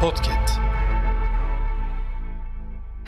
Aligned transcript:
Podkiet. 0.00 0.37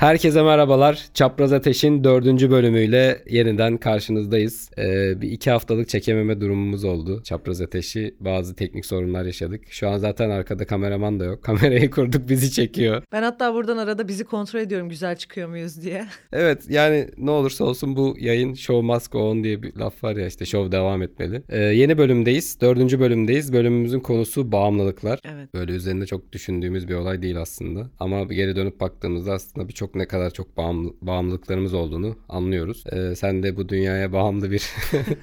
Herkese 0.00 0.42
merhabalar. 0.42 1.04
Çapraz 1.14 1.52
Ateş'in 1.52 2.04
dördüncü 2.04 2.50
bölümüyle 2.50 3.22
yeniden 3.30 3.76
karşınızdayız. 3.76 4.70
Ee, 4.78 5.20
bir 5.20 5.30
iki 5.30 5.50
haftalık 5.50 5.88
çekememe 5.88 6.40
durumumuz 6.40 6.84
oldu. 6.84 7.22
Çapraz 7.22 7.60
Ateş'i 7.60 8.14
bazı 8.20 8.54
teknik 8.54 8.86
sorunlar 8.86 9.24
yaşadık. 9.24 9.60
Şu 9.70 9.88
an 9.88 9.98
zaten 9.98 10.30
arkada 10.30 10.66
kameraman 10.66 11.20
da 11.20 11.24
yok. 11.24 11.42
Kamerayı 11.50 11.90
kurduk 11.90 12.28
bizi 12.28 12.52
çekiyor. 12.52 13.02
Ben 13.12 13.22
hatta 13.22 13.54
buradan 13.54 13.76
arada 13.76 14.08
bizi 14.08 14.24
kontrol 14.24 14.60
ediyorum 14.60 14.88
güzel 14.88 15.16
çıkıyor 15.16 15.48
muyuz 15.48 15.82
diye. 15.82 16.06
Evet 16.32 16.62
yani 16.68 17.08
ne 17.18 17.30
olursa 17.30 17.64
olsun 17.64 17.96
bu 17.96 18.16
yayın 18.18 18.54
show 18.54 18.86
must 18.86 19.12
go 19.12 19.30
on 19.30 19.44
diye 19.44 19.62
bir 19.62 19.76
laf 19.76 20.04
var 20.04 20.16
ya 20.16 20.26
işte 20.26 20.44
show 20.44 20.72
devam 20.72 21.02
etmeli. 21.02 21.42
Ee, 21.48 21.58
yeni 21.58 21.98
bölümdeyiz. 21.98 22.60
Dördüncü 22.60 23.00
bölümdeyiz. 23.00 23.52
Bölümümüzün 23.52 24.00
konusu 24.00 24.52
bağımlılıklar. 24.52 25.20
Evet. 25.24 25.54
Böyle 25.54 25.72
üzerinde 25.72 26.06
çok 26.06 26.32
düşündüğümüz 26.32 26.88
bir 26.88 26.94
olay 26.94 27.22
değil 27.22 27.40
aslında. 27.40 27.90
Ama 28.00 28.22
geri 28.22 28.56
dönüp 28.56 28.80
baktığımızda 28.80 29.32
aslında 29.32 29.68
birçok 29.68 29.89
ne 29.94 30.06
kadar 30.06 30.30
çok 30.30 30.56
bağımlı, 30.56 30.92
bağımlılıklarımız 31.02 31.74
olduğunu 31.74 32.16
anlıyoruz. 32.28 32.84
Ee, 32.92 33.16
sen 33.16 33.42
de 33.42 33.56
bu 33.56 33.68
dünyaya 33.68 34.12
bağımlı 34.12 34.50
bir 34.50 34.70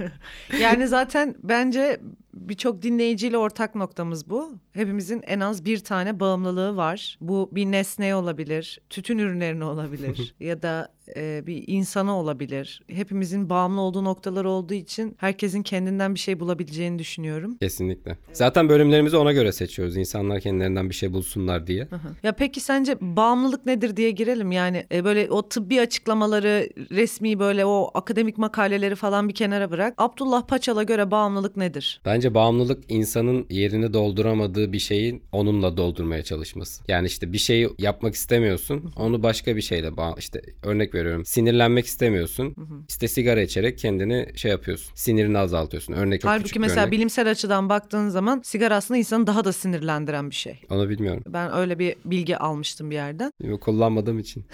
Yani 0.62 0.88
zaten 0.88 1.36
bence 1.44 2.00
birçok 2.34 2.82
dinleyiciyle 2.82 3.38
ortak 3.38 3.76
noktamız 3.76 4.30
bu. 4.30 4.52
Hepimizin 4.74 5.24
en 5.28 5.40
az 5.40 5.66
bir 5.66 5.80
tane 5.80 6.20
bağımlılığı 6.20 6.76
var. 6.76 7.18
Bu 7.22 7.50
bir 7.52 7.66
nesneye 7.66 8.16
olabilir, 8.16 8.80
tütün 8.90 9.18
ürünlerine 9.18 9.66
olabilir 9.66 10.36
ya 10.40 10.62
da 10.62 10.97
e, 11.16 11.44
bir 11.48 11.64
insana 11.68 12.20
olabilir. 12.20 12.82
Hepimizin 12.88 13.50
bağımlı 13.50 13.82
olduğu 13.82 14.04
noktalar 14.04 14.46
olduğu 14.46 14.74
için 14.74 15.16
herkesin 15.18 15.64
kendinden 15.64 16.14
bir 16.14 16.20
şey 16.20 16.40
bulabileceğini 16.40 17.00
düşünüyorum. 17.00 17.58
kesinlikle. 17.58 18.18
Zaten 18.34 18.70
bölümlerimizi 18.70 19.18
ona 19.18 19.32
göre 19.34 19.52
seçiyoruz. 19.52 19.98
İnsanlar 19.98 20.40
kendilerinden 20.40 20.90
bir 20.90 20.96
şey 20.96 21.14
bulsunlar 21.14 21.68
diye. 21.68 21.84
Hı. 21.84 22.00
Ya 22.24 22.32
peki 22.32 22.60
sence 22.60 22.98
bağımlılık 23.02 23.66
nedir 23.66 23.98
diye 23.98 24.12
girelim. 24.12 24.52
Yani 24.52 24.86
e, 24.92 25.04
böyle 25.04 25.32
o 25.32 25.50
tıbbi 25.50 25.82
açıklamaları, 25.82 26.70
resmi 26.92 27.40
böyle 27.40 27.66
o 27.66 27.92
akademik 27.94 28.38
makaleleri 28.38 28.96
falan 28.96 29.30
bir 29.30 29.34
kenara 29.34 29.72
bırak. 29.72 29.94
Abdullah 29.98 30.48
Paçal'a 30.48 30.84
göre 30.84 31.12
bağımlılık 31.12 31.58
nedir? 31.58 32.02
Bence 32.06 32.34
bağımlılık 32.34 32.84
insanın 32.90 33.46
yerini 33.50 33.94
dolduramadığı 33.94 34.74
bir 34.74 34.80
şeyi 34.80 35.22
onunla 35.32 35.78
doldurmaya 35.78 36.24
çalışması. 36.24 36.84
Yani 36.88 37.08
işte 37.08 37.34
bir 37.34 37.38
şeyi 37.38 37.70
yapmak 37.80 38.16
istemiyorsun. 38.16 38.94
Onu 38.96 39.24
başka 39.24 39.56
bir 39.56 39.62
şeyle 39.62 39.98
bağ 39.98 40.16
işte 40.18 40.42
örnek 40.64 40.96
veriyorum. 40.98 41.26
Sinirlenmek 41.26 41.86
istemiyorsun. 41.86 42.56
İşte 42.90 43.08
sigara 43.08 43.42
içerek 43.42 43.78
kendini 43.78 44.28
şey 44.36 44.52
yapıyorsun. 44.52 44.92
Sinirini 44.96 45.38
azaltıyorsun. 45.38 45.94
Örnek 45.94 46.22
çok 46.22 46.32
Halbuki 46.32 46.60
mesela 46.60 46.82
örnek. 46.82 46.92
bilimsel 46.92 47.32
açıdan 47.32 47.70
baktığın 47.70 48.10
zaman 48.10 48.42
sigara 48.44 48.76
aslında 48.76 48.98
insanı 48.98 49.28
daha 49.28 49.46
da 49.46 49.54
sinirlendiren 49.54 50.30
bir 50.30 50.36
şey. 50.36 50.60
Onu 50.70 50.90
bilmiyorum. 50.90 51.24
Ben 51.28 51.54
öyle 51.56 51.80
bir 51.80 51.96
bilgi 52.06 52.38
almıştım 52.38 52.90
bir 52.92 52.96
yerden. 52.96 53.32
Bilmiyorum, 53.40 53.62
Kullanmadığım 53.64 54.20
için. 54.20 54.46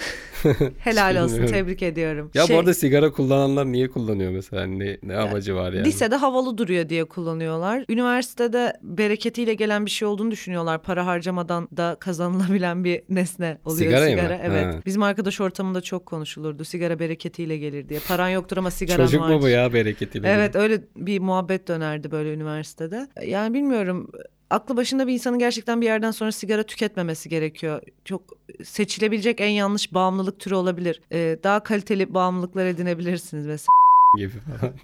Helal 0.78 1.24
olsun 1.24 1.46
tebrik 1.46 1.84
ediyorum. 1.84 2.32
Ya 2.34 2.48
Şey, 2.48 2.56
bu 2.56 2.60
arada 2.60 2.74
sigara 2.74 3.12
kullananlar 3.12 3.66
niye 3.66 3.90
kullanıyor 3.90 4.32
mesela? 4.32 4.66
Ne, 4.66 4.98
ne 5.04 5.16
amacı 5.18 5.56
var 5.56 5.74
yani? 5.74 5.86
Lisede 5.88 6.16
havalı 6.16 6.58
duruyor 6.58 6.90
diye 6.90 7.06
kullanıyorlar. 7.06 7.86
Üniversitede 7.90 8.74
bereketiyle 8.82 9.54
gelen 9.54 9.86
bir 9.86 9.92
şey 9.92 10.08
olduğunu 10.08 10.32
düşünüyorlar. 10.32 10.82
Para 10.84 11.06
harcamadan 11.06 11.68
da 11.78 11.98
kazanılabilen 12.00 12.84
bir 12.84 13.02
nesne 13.10 13.58
oluyor 13.66 13.78
Sigarayı 13.80 14.16
mı? 14.16 14.22
sigara. 14.22 14.40
Evet. 14.44 14.66
Ha. 14.66 14.80
Bizim 14.86 15.04
arkadaş 15.04 15.42
ortamında 15.42 15.82
çok 15.82 16.06
konuşulurdu. 16.34 16.64
Sigara 16.64 17.00
bereketiyle 17.00 17.58
gelir 17.58 17.90
diye. 17.90 18.00
Paran 18.08 18.30
yoktur 18.30 18.58
ama 18.58 18.72
sigaran 18.72 19.06
Çocuk 19.06 19.22
var. 19.22 19.30
mu 19.30 19.42
bu 19.42 19.48
ya 19.48 19.74
bereketiyle? 19.74 20.30
Evet 20.30 20.56
öyle 20.56 20.82
bir 20.96 21.20
muhabbet 21.20 21.68
dönerdi 21.68 22.12
böyle 22.12 22.34
üniversitede. 22.34 23.08
Yani 23.26 23.54
bilmiyorum 23.54 24.12
aklı 24.50 24.78
başında 24.78 25.08
bir 25.08 25.14
insanın 25.14 25.40
gerçekten 25.40 25.82
bir 25.82 25.86
yerden 25.86 26.12
sonra 26.12 26.32
sigara 26.32 26.64
tüketmemesi 26.64 27.30
gerekiyor. 27.30 27.82
Çok 28.06 28.22
seçilebilecek 28.64 29.42
en 29.42 29.50
yanlış 29.50 29.94
bağımlılık 29.94 30.40
türü 30.40 30.56
olabilir. 30.56 31.02
Ee, 31.12 31.38
daha 31.44 31.60
kaliteli 31.64 32.14
bağımlılıklar 32.14 32.66
edinebilirsiniz 32.66 33.46
mesela. 33.46 33.70
gibi 34.18 34.34
falan. 34.40 34.74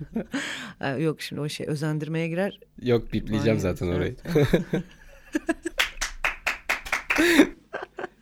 Ee, 0.81 1.01
yok 1.03 1.22
şimdi 1.22 1.41
o 1.41 1.50
şey 1.50 1.68
özendirmeye 1.68 2.28
girer. 2.28 2.59
Yok 2.81 3.13
bipleyeceğim 3.13 3.57
Maalesef, 3.59 3.79
zaten 3.79 3.88
orayı. 3.88 4.16
evet. 4.35 4.47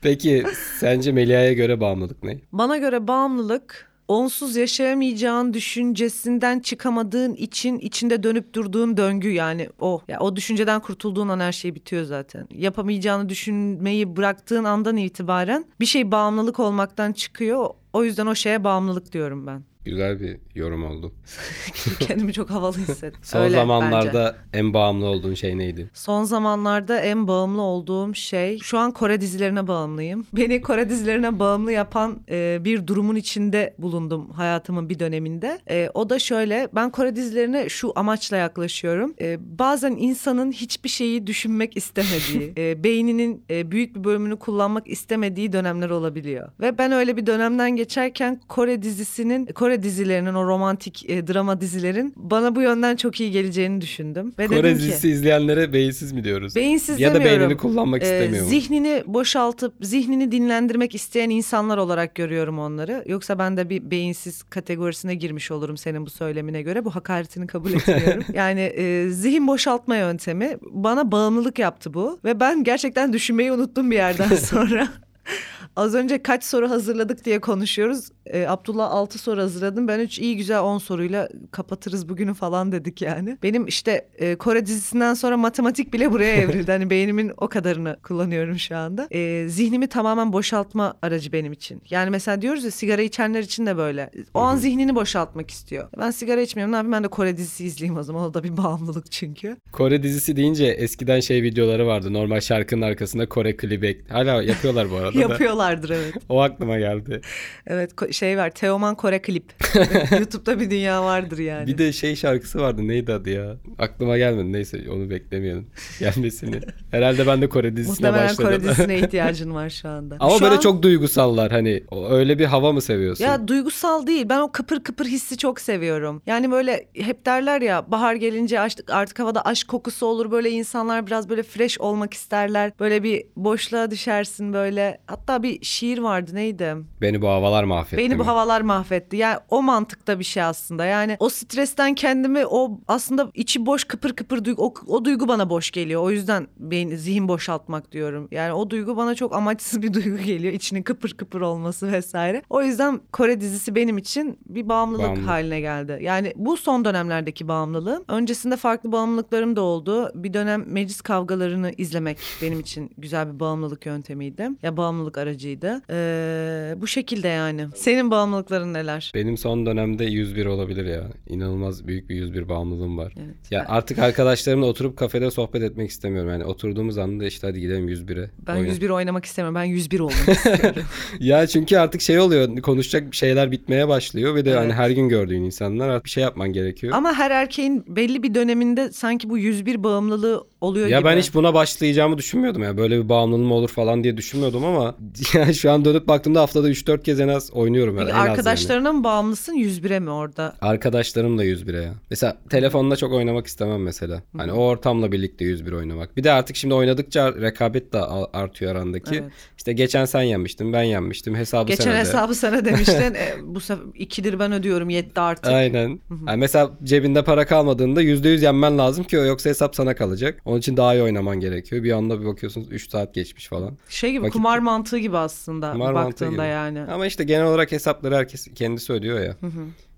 Peki 0.02 0.46
sence 0.80 1.12
Melia'ya 1.12 1.54
göre 1.54 1.80
bağımlılık 1.80 2.24
ne? 2.24 2.40
Bana 2.52 2.78
göre 2.78 3.08
bağımlılık 3.08 3.88
onsuz 4.08 4.56
yaşayamayacağın 4.56 5.54
düşüncesinden 5.54 6.60
çıkamadığın 6.60 7.34
için 7.34 7.80
içinde 7.80 8.24
dönüp 8.24 8.54
durduğun 8.54 8.98
döngü 8.98 9.30
yani 9.30 9.70
o. 9.80 10.02
Ya 10.08 10.20
o 10.20 10.36
düşünceden 10.36 10.82
kurtulduğun 10.82 11.28
an 11.28 11.40
her 11.40 11.52
şey 11.52 11.76
bitiyor 11.76 12.04
zaten. 12.04 12.48
Yapamayacağını 12.52 13.30
düşünmeyi 13.30 14.16
bıraktığın 14.18 14.64
andan 14.64 14.98
itibaren 14.98 15.66
bir 15.80 15.86
şey 15.86 16.12
bağımlılık 16.12 16.60
olmaktan 16.60 17.14
çıkıyor. 17.14 17.70
O 17.94 18.04
yüzden 18.04 18.26
o 18.26 18.36
şeye 18.36 18.64
bağımlılık 18.64 19.14
diyorum 19.14 19.48
ben. 19.48 19.64
Güzel 19.90 20.20
bir 20.20 20.38
yorum 20.56 20.86
oldu. 20.86 21.14
Kendimi 22.00 22.34
çok 22.34 22.50
havalı 22.50 22.78
hissettim. 22.78 23.22
Son 23.24 23.42
Öyle 23.42 23.56
zamanlarda 23.56 24.36
bence. 24.54 24.60
en 24.60 24.74
bağımlı 24.74 25.06
olduğun 25.06 25.34
şey 25.34 25.58
neydi? 25.58 25.90
Son 25.94 26.24
zamanlarda 26.24 27.00
en 27.00 27.28
bağımlı 27.28 27.62
olduğum 27.62 28.16
şey 28.16 28.60
şu 28.60 28.78
an 28.78 28.92
Kore 28.92 29.22
dizilerine 29.22 29.68
bağımlıyım. 29.68 30.26
Beni 30.34 30.62
Kore 30.62 30.90
dizilerine 30.90 31.40
bağımlı 31.40 31.72
yapan 31.72 32.20
e, 32.30 32.60
bir 32.62 32.88
durumun 32.88 33.16
içinde 33.16 33.76
bulundum 33.78 34.30
hayatımın 34.32 34.90
bir 34.90 35.00
döneminde. 35.00 35.60
E, 35.70 35.90
o 35.94 36.10
da 36.10 36.20
şöyle 36.20 36.68
ben 36.76 36.90
Kore 36.90 37.16
dizilerine 37.16 37.70
şu 37.70 37.94
amaçla 37.96 38.38
yaklaşıyorum. 38.38 39.14
E, 39.22 39.60
bazen 39.60 39.96
insanın 40.00 40.52
hiçbir 40.52 40.90
şeyi 40.90 41.28
düşünmek 41.28 41.78
istemediği, 41.78 42.54
e, 42.58 42.84
beyninin 42.84 43.44
e, 43.50 43.72
büyük 43.72 43.96
bir 43.96 44.04
bölümünü 44.04 44.36
kullanmak 44.36 44.88
istemediği 44.88 45.54
dönemler 45.54 45.90
olabiliyor. 45.90 46.52
Ve 46.60 46.78
ben 46.78 46.92
öyle 46.92 47.18
bir 47.18 47.26
dönemden 47.26 47.76
geçerken 47.76 48.42
Kore 48.48 48.82
dizisinin, 48.82 49.46
Kore 49.46 49.77
dizilerinin 49.84 50.34
o 50.34 50.46
romantik 50.48 51.10
e, 51.10 51.28
drama 51.28 51.62
dizilerin 51.62 52.14
bana 52.16 52.56
bu 52.56 52.62
yönden 52.62 52.96
çok 52.96 53.20
iyi 53.20 53.32
geleceğini 53.32 53.82
düşündüm. 53.82 54.34
Ve 54.40 54.48
Kore 54.48 54.64
dedim 54.64 54.78
ki, 54.78 54.84
dizisi 54.84 55.10
izleyenlere 55.10 55.74
beyinsiz 55.74 56.12
mi 56.12 56.24
diyoruz? 56.24 56.56
Beyinsiz 56.56 57.00
ya 57.00 57.10
da 57.12 57.16
demiyorum. 57.20 57.40
beynini 57.42 57.58
kullanmak 57.58 58.02
Ee, 58.04 58.06
istemiyor? 58.06 58.46
Zihnini 58.46 59.04
boşaltıp 59.08 59.74
zihnini 59.82 60.32
dinlendirmek 60.32 60.96
isteyen 60.96 61.30
insanlar 61.30 61.78
olarak 61.78 62.16
görüyorum 62.16 62.60
onları. 62.60 63.04
Yoksa 63.08 63.40
ben 63.40 63.58
de 63.58 63.70
bir 63.70 63.92
beyinsiz 63.92 64.44
kategorisine 64.44 65.16
girmiş 65.16 65.52
olurum 65.52 65.78
senin 65.78 66.06
bu 66.06 66.10
söylemine 66.10 66.62
göre. 66.62 66.86
Bu 66.86 66.96
hakaretini 66.96 67.48
kabul 67.48 67.72
etmiyorum. 67.74 68.24
yani 68.34 68.60
e, 68.62 69.10
zihin 69.10 69.48
boşaltma 69.48 69.96
yöntemi 69.98 70.58
bana 70.62 71.12
bağımlılık 71.12 71.60
yaptı 71.60 71.94
bu. 71.94 72.20
Ve 72.26 72.40
ben 72.40 72.64
gerçekten 72.64 73.14
düşünmeyi 73.14 73.52
unuttum 73.52 73.92
bir 73.92 73.96
yerden 73.96 74.36
sonra. 74.36 74.88
Az 75.76 75.96
önce 75.96 76.24
kaç 76.24 76.44
soru 76.44 76.70
hazırladık 76.70 77.26
diye 77.26 77.40
konuşuyoruz. 77.40 78.10
Ee, 78.26 78.46
Abdullah 78.48 78.92
6 78.92 79.20
soru 79.20 79.42
hazırladım. 79.42 79.88
Ben 79.88 80.00
3 80.00 80.20
iyi 80.20 80.38
güzel 80.38 80.60
10 80.60 80.78
soruyla 80.78 81.30
kapatırız 81.52 82.10
bugünü 82.10 82.34
falan 82.34 82.72
dedik 82.72 83.02
yani. 83.02 83.38
Benim 83.44 83.68
işte 83.68 84.08
e, 84.18 84.36
Kore 84.36 84.66
dizisinden 84.66 85.14
sonra 85.14 85.38
matematik 85.38 85.94
bile 85.94 86.12
buraya 86.12 86.36
evrildi. 86.42 86.72
hani 86.72 86.90
beynimin 86.90 87.32
o 87.38 87.48
kadarını 87.48 87.98
kullanıyorum 88.04 88.60
şu 88.60 88.78
anda. 88.78 89.08
Ee, 89.12 89.46
zihnimi 89.50 89.88
tamamen 89.88 90.34
boşaltma 90.34 90.94
aracı 91.02 91.32
benim 91.32 91.54
için. 91.54 91.82
Yani 91.90 92.10
mesela 92.10 92.42
diyoruz 92.42 92.64
ya 92.64 92.72
sigara 92.72 93.02
içenler 93.02 93.42
için 93.42 93.66
de 93.66 93.78
böyle. 93.78 94.12
O 94.34 94.40
an 94.40 94.56
zihnini 94.56 94.96
boşaltmak 94.96 95.52
istiyor. 95.52 95.90
Ben 96.00 96.12
sigara 96.12 96.42
içmiyorum. 96.42 96.72
Ne 96.72 96.76
yapayım 96.76 96.92
ben 96.94 97.04
de 97.04 97.08
Kore 97.08 97.38
dizisi 97.38 97.66
izleyeyim 97.66 98.00
o 98.00 98.04
zaman. 98.04 98.24
O 98.24 98.34
da 98.34 98.44
bir 98.44 98.58
bağımlılık 98.58 99.12
çünkü. 99.12 99.58
Kore 99.72 100.04
dizisi 100.04 100.36
deyince 100.36 100.66
eskiden 100.66 101.20
şey 101.20 101.44
videoları 101.44 101.88
vardı. 101.88 102.14
Normal 102.14 102.40
şarkının 102.40 102.82
arkasında 102.82 103.30
Kore 103.30 103.58
klibi. 103.58 104.02
Hala 104.10 104.44
yapıyorlar 104.44 104.92
bu 104.92 104.96
arada 104.96 105.17
da. 105.18 105.22
Yapıyorlardır 105.22 105.90
evet. 105.90 106.14
O 106.30 106.42
aklıma 106.42 106.80
geldi. 106.80 107.22
Evet 107.68 108.14
şey 108.14 108.38
var 108.38 108.50
Teoman 108.50 108.96
Kore 108.96 109.22
klip. 109.22 109.54
YouTube'da 110.12 110.60
bir 110.60 110.72
dünya 110.72 111.04
vardır 111.04 111.38
yani. 111.38 111.68
Bir 111.68 111.78
de 111.78 111.94
şey 111.94 112.16
şarkısı 112.16 112.60
vardı. 112.60 112.88
Neydi 112.88 113.14
adı 113.14 113.30
ya? 113.30 113.58
Aklıma 113.80 114.18
gelmedi. 114.18 114.54
Neyse 114.54 114.82
onu 114.92 115.10
beklemeyelim. 115.10 115.68
Gelmesini. 116.00 116.60
Herhalde 116.92 117.28
ben 117.28 117.42
de 117.42 117.50
Kore 117.50 117.76
dizisine 117.76 118.08
Muhtemelen 118.08 118.30
başladım. 118.30 118.46
Kore 118.46 118.64
dizisine 118.64 119.00
ihtiyacın 119.00 119.54
var 119.54 119.70
şu 119.70 119.90
anda. 119.90 120.18
Ama 120.20 120.38
Şu 120.38 120.44
böyle 120.44 120.56
an- 120.56 120.60
çok 120.60 120.82
duygusallar 120.84 121.52
hani. 121.52 121.84
Öyle 122.10 122.40
bir 122.40 122.46
hava 122.46 122.72
mı 122.72 122.82
seviyorsun? 122.82 123.24
Ya 123.24 123.48
duygusal 123.48 124.08
değil. 124.08 124.30
Ben 124.30 124.40
o 124.40 124.52
kıpır 124.52 124.84
kıpır 124.84 125.06
hissi 125.06 125.38
çok 125.38 125.60
seviyorum. 125.60 126.22
Yani 126.26 126.52
böyle 126.52 126.88
hep 126.94 127.26
derler 127.26 127.62
ya 127.62 127.92
bahar 127.92 128.16
gelince 128.16 128.60
artık, 128.60 128.90
artık 128.90 129.20
havada 129.20 129.42
aşk 129.42 129.68
kokusu 129.68 130.06
olur. 130.06 130.32
Böyle 130.32 130.50
insanlar 130.50 131.08
biraz 131.08 131.30
böyle 131.30 131.44
fresh 131.44 131.80
olmak 131.80 132.14
isterler. 132.14 132.72
Böyle 132.80 133.04
bir 133.04 133.24
boşluğa 133.36 133.92
düşersin 133.92 134.54
böyle. 134.54 134.98
Hatta 135.08 135.44
bir 135.44 135.66
şiir 135.66 135.98
vardı 135.98 136.32
neydi? 136.34 136.76
Beni 137.02 137.22
bu 137.22 137.28
havalar 137.28 137.64
mahvetti. 137.64 137.98
Beni 137.98 138.14
mi? 138.14 138.20
bu 138.20 138.28
havalar 138.28 138.62
mahvetti. 138.62 139.18
Yani 139.18 139.38
o 139.50 139.62
mantıkta 139.62 140.20
bir 140.20 140.24
şey 140.24 140.44
aslında. 140.44 140.86
Yani 140.86 141.18
o 141.20 141.30
stresten 141.30 141.96
kendimi 141.96 142.46
o 142.46 142.80
aslında 142.88 143.32
içi 143.34 143.66
boş 143.66 143.84
kıpır 143.84 144.14
kıpır 144.14 144.46
duygu 144.46 144.66
o, 144.66 144.74
o 144.88 145.06
duygu 145.06 145.28
bana 145.28 145.50
boş 145.50 145.72
geliyor. 145.72 146.02
O 146.04 146.12
yüzden 146.12 146.48
beyin 146.58 146.96
zihin 146.96 147.28
boşaltmak 147.28 147.92
diyorum. 147.92 148.28
Yani 148.32 148.54
o 148.54 148.70
duygu 148.70 148.98
bana 148.98 149.16
çok 149.16 149.36
amaçsız 149.36 149.82
bir 149.82 149.94
duygu 149.94 150.18
geliyor. 150.18 150.54
İçinin 150.54 150.84
kıpır 150.84 151.14
kıpır 151.14 151.42
olması 151.42 151.92
vesaire. 151.92 152.42
O 152.50 152.62
yüzden 152.62 153.02
Kore 153.12 153.42
dizisi 153.42 153.76
benim 153.76 153.98
için 153.98 154.40
bir 154.46 154.70
bağımlılık 154.70 155.04
Bağımlılık. 155.06 155.28
haline 155.28 155.60
geldi. 155.60 156.00
Yani 156.02 156.34
bu 156.36 156.58
son 156.58 156.86
dönemlerdeki 156.86 157.48
bağımlılığım. 157.48 158.04
Öncesinde 158.08 158.58
farklı 158.58 158.92
bağımlılıklarım 158.92 159.56
da 159.56 159.62
oldu. 159.62 160.12
Bir 160.16 160.34
dönem 160.34 160.64
meclis 160.68 161.02
kavgalarını 161.02 161.72
izlemek 161.78 162.18
benim 162.42 162.60
için 162.60 162.92
güzel 162.98 163.34
bir 163.34 163.40
bağımlılık 163.40 163.86
yöntemiydi. 163.86 164.50
Ya 164.64 164.78
bağımlılık 164.78 164.97
aracıydı. 165.18 165.82
Ee, 165.90 166.76
bu 166.82 166.88
şekilde 166.88 167.28
yani. 167.28 167.68
Senin 167.76 168.12
bağımlılıkların 168.12 168.74
neler? 168.74 169.12
Benim 169.16 169.38
son 169.38 169.66
dönemde 169.66 170.06
101 170.06 170.46
olabilir 170.46 170.86
ya. 170.86 171.04
İnanılmaz 171.30 171.88
büyük 171.88 172.10
bir 172.10 172.16
101 172.16 172.50
bağımlılığım 172.50 172.98
var. 172.98 173.14
Evet. 173.18 173.52
Ya 173.52 173.66
artık 173.68 174.00
arkadaşlarımla 174.00 174.66
oturup 174.66 174.98
kafede 174.98 175.32
sohbet 175.32 175.64
etmek 175.64 175.90
istemiyorum. 175.90 176.32
Yani 176.32 176.46
oturduğumuz 176.46 176.98
anda 176.98 177.26
işte 177.26 177.48
hadi 177.48 177.60
gidelim 177.62 177.90
101'e. 177.90 178.30
Ben 178.48 178.56
Oyna. 178.56 178.68
101 178.68 178.90
oynamak 178.90 179.26
istemiyorum. 179.26 179.56
Ben 179.56 179.64
101 179.64 180.00
olmak 180.00 180.30
istiyorum. 180.30 180.84
Ya 181.20 181.48
çünkü 181.48 181.78
artık 181.78 182.02
şey 182.02 182.20
oluyor. 182.20 182.58
Konuşacak 182.62 183.16
şeyler 183.16 183.52
bitmeye 183.52 183.88
başlıyor 183.88 184.36
ve 184.36 184.46
de 184.46 184.50
Evet. 184.50 184.60
hani 184.60 184.74
her 184.74 184.90
gün 184.90 185.10
gördüğün 185.10 185.44
insanlar 185.44 185.90
artık 185.90 186.06
bir 186.06 186.10
şey 186.10 186.24
yapman 186.24 186.54
gerekiyor. 186.54 186.94
Ama 186.96 187.14
her 187.14 187.32
erkeğin 187.32 187.84
belli 187.88 188.24
bir 188.24 188.34
döneminde 188.36 188.92
sanki 188.92 189.30
bu 189.30 189.38
101 189.38 189.84
bağımlılığı 189.84 190.44
oluyor 190.62 190.88
ya 190.88 191.00
gibi. 191.00 191.10
ben 191.10 191.18
hiç 191.18 191.34
buna 191.34 191.54
başlayacağımı 191.54 192.18
düşünmüyordum 192.18 192.64
ya. 192.64 192.78
Böyle 192.78 193.04
bir 193.04 193.10
bağımlılığım 193.10 193.52
olur 193.52 193.70
falan 193.70 194.04
diye 194.04 194.18
düşünmüyordum 194.18 194.66
ama 194.66 194.96
yani 195.34 195.56
şu 195.56 195.72
an 195.72 195.86
dönüp 195.86 196.08
baktığımda 196.08 196.42
haftada 196.42 196.70
3-4 196.70 197.04
kez 197.04 197.20
en 197.20 197.28
az 197.28 197.52
oynuyorum. 197.52 197.98
Yani, 197.98 198.10
en 198.10 198.14
az 198.14 198.20
yani. 198.20 198.30
arkadaşlarına 198.30 198.94
mı 198.94 199.04
bağımlısın 199.04 199.54
101'e 199.54 200.00
mi 200.00 200.10
orada? 200.10 200.54
Arkadaşlarım 200.62 201.38
da 201.38 201.46
101'e 201.46 201.84
ya. 201.84 201.94
Mesela 202.10 202.38
telefonla 202.50 202.96
çok 202.96 203.14
oynamak 203.14 203.48
istemem 203.48 203.84
mesela. 203.84 204.22
Hani 204.38 204.52
o 204.52 204.60
ortamla 204.60 205.12
birlikte 205.12 205.46
101 205.46 205.72
oynamak. 205.72 206.18
Bir 206.18 206.24
de 206.24 206.32
artık 206.32 206.56
şimdi 206.56 206.74
oynadıkça 206.74 207.34
rekabet 207.34 207.94
de 207.94 208.00
artıyor 208.34 208.72
arandaki. 208.72 209.16
Evet. 209.16 209.32
İşte 209.58 209.74
geçen 209.74 210.06
sen 210.06 210.22
yenmiştin, 210.22 210.74
ben 210.74 210.84
yenmiştim. 210.84 211.36
Hesabı 211.36 211.68
Geçen 211.68 211.84
sen 211.84 211.94
öde. 211.94 212.00
hesabı 212.00 212.36
sana 212.36 212.66
demiştin. 212.66 212.94
e, 213.14 213.34
bu 213.44 213.60
sefer 213.60 213.84
2'dir 213.84 214.40
ben 214.40 214.52
ödüyorum 214.52 214.90
yetti 214.90 215.20
artık. 215.20 215.48
Aynen. 215.54 216.00
Yani 216.28 216.38
mesela 216.38 216.72
cebinde 216.84 217.24
para 217.24 217.46
kalmadığında 217.46 218.04
%100 218.04 218.44
yenmen 218.44 218.78
lazım 218.78 219.04
ki 219.04 219.16
yoksa 219.16 219.50
hesap 219.50 219.76
sana 219.76 219.96
kalacak. 219.96 220.42
Onun 220.48 220.60
için 220.60 220.78
daha 220.78 220.94
iyi 220.96 221.04
oynaman 221.04 221.40
gerekiyor. 221.40 221.84
Bir 221.84 221.92
anda 221.92 222.22
bir 222.22 222.26
bakıyorsunuz 222.26 222.72
3 222.72 222.90
saat 222.90 223.14
geçmiş 223.14 223.48
falan. 223.48 223.78
Şey 223.90 224.12
gibi 224.12 224.22
Vakit- 224.24 224.34
kumar 224.34 224.60
mantığı 224.60 224.98
gibi 224.98 225.18
aslında 225.18 225.72
Kumar 225.72 225.94
mantığı 225.94 226.08
baktığında 226.10 226.44
gibi. 226.46 226.52
yani. 226.52 226.82
Ama 226.82 227.06
işte 227.06 227.24
genel 227.24 227.46
olarak 227.46 227.72
hesapları 227.72 228.16
herkes 228.16 228.48
kendisi 228.56 228.94
ödüyor 228.94 229.20
ya. 229.20 229.36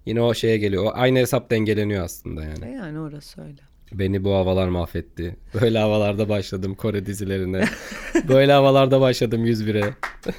Yine 0.06 0.22
o 0.22 0.34
şeye 0.34 0.57
geliyor. 0.57 0.86
O 0.86 0.92
aynı 0.94 1.19
hesap 1.19 1.51
dengeleniyor 1.51 2.04
aslında 2.04 2.44
yani. 2.44 2.66
E 2.66 2.69
yani 2.72 3.00
orası 3.00 3.42
öyle. 3.42 3.62
Beni 3.92 4.24
bu 4.24 4.34
havalar 4.34 4.68
mahvetti. 4.68 5.36
Böyle 5.62 5.80
havalarda 5.80 6.30
başladım 6.30 6.75
Kore 6.75 7.06
dizilerine. 7.06 7.66
Böyle 8.28 8.51
havalarda 8.51 9.01
başladım 9.01 9.46
101'e. 9.46 9.94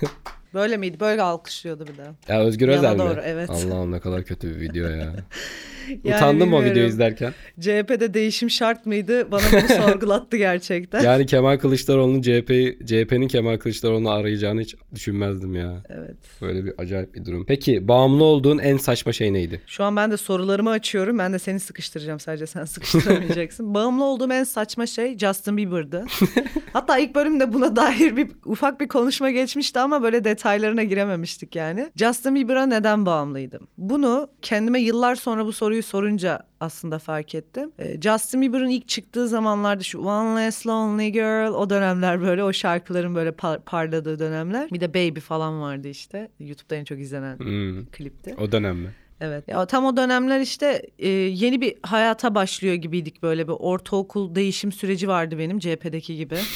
Böyle 0.55 0.77
miydi? 0.77 1.01
Böyle 1.01 1.23
alkışlıyordu 1.23 1.87
bir 1.87 1.97
de. 1.99 2.07
Ya 2.29 2.41
Özgür 2.41 2.69
Özel 2.69 2.93
mi? 2.93 2.99
doğru, 2.99 3.21
evet. 3.25 3.51
Allah'ım 3.51 3.93
ne 3.93 4.01
kadar 4.01 4.25
kötü 4.25 4.51
bir 4.51 4.61
video 4.61 4.89
ya. 4.89 5.12
Yani 6.05 6.17
Utandım 6.17 6.53
o 6.53 6.65
videoyu 6.65 6.89
izlerken. 6.89 7.33
CHP'de 7.61 8.15
değişim 8.15 8.51
şart 8.51 8.87
mıydı? 8.87 9.31
Bana 9.31 9.43
bunu 9.53 9.69
sorgulattı 9.87 10.37
gerçekten. 10.37 11.03
Yani 11.03 11.27
Kemal 11.27 11.59
Kılıçdaroğlu'nun 11.59 12.23
CHP'yi 12.23 12.79
CHP'nin 12.87 13.29
Kemal 13.29 13.57
Kılıçdaroğlu'nu 13.57 14.11
arayacağını 14.11 14.61
hiç 14.61 14.77
düşünmezdim 14.95 15.55
ya. 15.55 15.83
Evet. 15.89 16.17
Böyle 16.43 16.65
bir 16.65 16.73
acayip 16.79 17.15
bir 17.15 17.25
durum. 17.25 17.45
Peki 17.47 17.89
bağımlı 17.89 18.25
olduğun 18.25 18.59
en 18.59 18.77
saçma 18.77 19.13
şey 19.13 19.33
neydi? 19.33 19.61
Şu 19.67 19.85
an 19.85 19.97
ben 19.97 20.11
de 20.11 20.17
sorularımı 20.17 20.71
açıyorum. 20.71 21.19
Ben 21.19 21.33
de 21.33 21.39
seni 21.39 21.61
sıkıştıracağım. 21.61 22.21
Sadece 22.21 22.47
sen 22.47 22.65
sıkıştıramayacaksın. 22.65 23.75
Bağımlı 23.75 24.05
olduğum 24.05 24.33
en 24.33 24.45
saçma 24.45 24.87
şey 24.87 25.19
Justin 25.19 25.57
Bieber'dı. 25.57 26.05
Hatta 26.73 26.99
ilk 26.99 27.15
bölümde 27.15 27.53
buna 27.53 27.77
dair 27.77 28.17
bir 28.17 28.29
ufak 28.45 28.81
bir 28.81 28.89
konuşma 28.89 29.31
geçmişti 29.31 29.81
ama 29.81 30.03
böyle 30.03 30.25
detaylarına 30.25 30.83
girememiştik 30.83 31.57
yani. 31.57 31.91
Justin 31.97 32.35
Bieber'a 32.35 32.67
neden 32.67 33.07
bağımlıydım? 33.07 33.67
Bunu 33.79 34.29
kendime 34.43 34.81
yıllar 34.81 35.15
sonra 35.15 35.47
bu 35.47 35.53
soruyu 35.53 35.80
sorunca 35.82 36.41
aslında 36.61 36.99
fark 36.99 37.35
ettim. 37.35 37.73
Ee, 37.79 38.00
Justin 38.00 38.43
Bieber'ın 38.43 38.69
ilk 38.69 38.88
çıktığı 38.88 39.29
zamanlarda 39.29 39.82
şu 39.82 39.99
One 39.99 40.41
Less 40.41 40.67
Lonely 40.67 41.12
Girl 41.12 41.53
o 41.55 41.71
dönemler 41.71 42.21
böyle 42.21 42.44
o 42.44 42.53
şarkıların 42.53 43.15
böyle 43.15 43.31
par- 43.31 43.61
parladığı 43.61 44.19
dönemler. 44.19 44.71
Bir 44.71 44.81
de 44.81 44.94
Baby 44.94 45.21
falan 45.21 45.61
vardı 45.61 45.88
işte. 45.88 46.29
YouTube'da 46.41 46.75
en 46.77 46.85
çok 46.85 46.99
izlenen 47.00 47.38
Hmm, 47.38 47.87
klipti. 47.87 48.35
o 48.38 48.53
dönem 48.53 48.77
mi? 48.77 48.91
Evet. 49.21 49.49
Ya 49.49 49.67
tam 49.67 49.85
o 49.85 49.97
dönemler 49.97 50.41
işte 50.41 50.82
e, 50.99 51.09
yeni 51.09 51.61
bir 51.61 51.75
hayata 51.83 52.35
başlıyor 52.35 52.75
gibiydik 52.75 53.23
böyle 53.23 53.49
bir 53.49 53.53
ortaokul 53.59 54.35
değişim 54.35 54.73
süreci 54.73 55.09
vardı 55.09 55.38
benim 55.38 55.59
CHP'deki 55.59 56.17
gibi. 56.17 56.37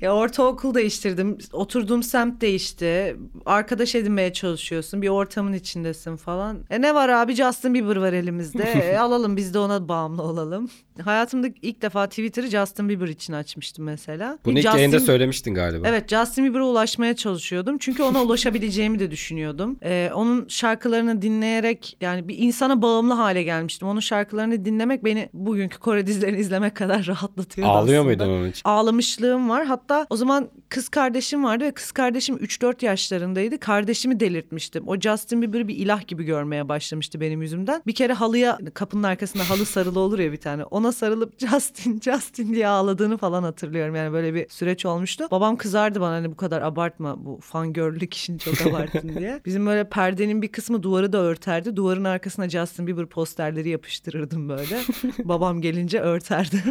ya 0.00 0.14
ortaokul 0.14 0.74
değiştirdim. 0.74 1.38
Oturduğum 1.52 2.02
semt 2.02 2.40
değişti. 2.40 3.16
Arkadaş 3.46 3.94
edinmeye 3.94 4.32
çalışıyorsun. 4.32 5.02
Bir 5.02 5.08
ortamın 5.08 5.52
içindesin 5.52 6.16
falan. 6.16 6.58
E 6.70 6.80
ne 6.80 6.94
var 6.94 7.08
abi 7.08 7.34
Justin 7.34 7.74
Bieber 7.74 7.96
var 7.96 8.12
elimizde. 8.12 8.62
E, 8.82 8.98
alalım 8.98 9.36
biz 9.36 9.54
de 9.54 9.58
ona 9.58 9.88
bağımlı 9.88 10.22
olalım. 10.22 10.70
Hayatımda 11.04 11.48
ilk 11.62 11.82
defa 11.82 12.08
Twitter'ı 12.08 12.46
Justin 12.46 12.88
Bieber 12.88 13.08
için 13.08 13.32
açmıştım 13.32 13.84
mesela. 13.84 14.38
Bunu 14.44 14.58
ilk 14.58 14.64
Justin- 14.64 14.76
yayında 14.76 15.00
söylemiştin 15.00 15.54
galiba. 15.54 15.88
Evet 15.88 16.08
Justin 16.08 16.44
Bieber'a 16.44 16.64
ulaşmaya 16.64 17.16
çalışıyordum. 17.16 17.78
Çünkü 17.78 18.02
ona 18.02 18.22
ulaşabileceğimi 18.22 18.98
de 18.98 19.10
düşünüyordum. 19.10 19.76
Ee, 19.82 20.10
onun 20.14 20.48
şarkılarını 20.48 21.22
dinleyerek 21.22 21.96
yani 22.00 22.28
bir 22.28 22.38
insana 22.38 22.82
bağımlı 22.82 23.14
hale 23.14 23.42
gelmiştim. 23.42 23.88
Onun 23.88 24.00
şarkılarını 24.00 24.64
dinlemek 24.64 25.04
beni 25.04 25.28
bugünkü 25.32 25.78
Kore 25.78 26.06
dizilerini 26.06 26.38
izlemek 26.38 26.74
kadar 26.74 27.06
rahatlatıyor 27.06 27.68
Ağlıyor 27.68 28.00
aslında. 28.06 28.24
muydun 28.24 28.38
onun 28.40 28.48
için? 28.50 28.62
Ağlamışlığım 28.64 29.48
var. 29.48 29.66
Hatta 29.72 30.06
o 30.10 30.16
zaman 30.16 30.48
kız 30.68 30.88
kardeşim 30.88 31.44
vardı 31.44 31.64
ve 31.64 31.72
kız 31.72 31.92
kardeşim 31.92 32.36
3-4 32.36 32.84
yaşlarındaydı. 32.84 33.58
Kardeşimi 33.58 34.20
delirtmiştim. 34.20 34.88
O 34.88 35.00
Justin 35.00 35.42
Bieber'ı 35.42 35.68
bir 35.68 35.76
ilah 35.76 36.06
gibi 36.06 36.24
görmeye 36.24 36.68
başlamıştı 36.68 37.20
benim 37.20 37.42
yüzümden. 37.42 37.82
Bir 37.86 37.94
kere 37.94 38.12
halıya 38.12 38.58
kapının 38.74 39.02
arkasında 39.02 39.50
halı 39.50 39.66
sarılı 39.66 40.00
olur 40.00 40.18
ya 40.18 40.32
bir 40.32 40.36
tane. 40.36 40.64
Ona 40.64 40.92
sarılıp 40.92 41.38
Justin 41.50 42.00
Justin 42.00 42.54
diye 42.54 42.68
ağladığını 42.68 43.16
falan 43.16 43.42
hatırlıyorum. 43.42 43.94
Yani 43.94 44.12
böyle 44.12 44.34
bir 44.34 44.48
süreç 44.48 44.86
olmuştu. 44.86 45.28
Babam 45.30 45.56
kızardı 45.56 46.00
bana 46.00 46.14
hani 46.14 46.30
bu 46.30 46.36
kadar 46.36 46.62
abartma 46.62 47.24
bu 47.24 47.38
fangörlük 47.42 48.14
işini 48.14 48.38
çok 48.38 48.62
abarttın 48.66 49.16
diye. 49.18 49.40
Bizim 49.44 49.66
böyle 49.66 49.88
perdenin 49.88 50.42
bir 50.42 50.48
kısmı 50.48 50.82
duvarı 50.82 51.12
da 51.12 51.18
örterdi. 51.18 51.76
Duvarın 51.76 52.04
arkasına 52.04 52.48
Justin 52.48 52.86
Bieber 52.86 53.06
posterleri 53.06 53.68
yapıştırırdım 53.68 54.48
böyle. 54.48 54.80
Babam 55.24 55.60
gelince 55.60 56.00
örterdi. 56.00 56.62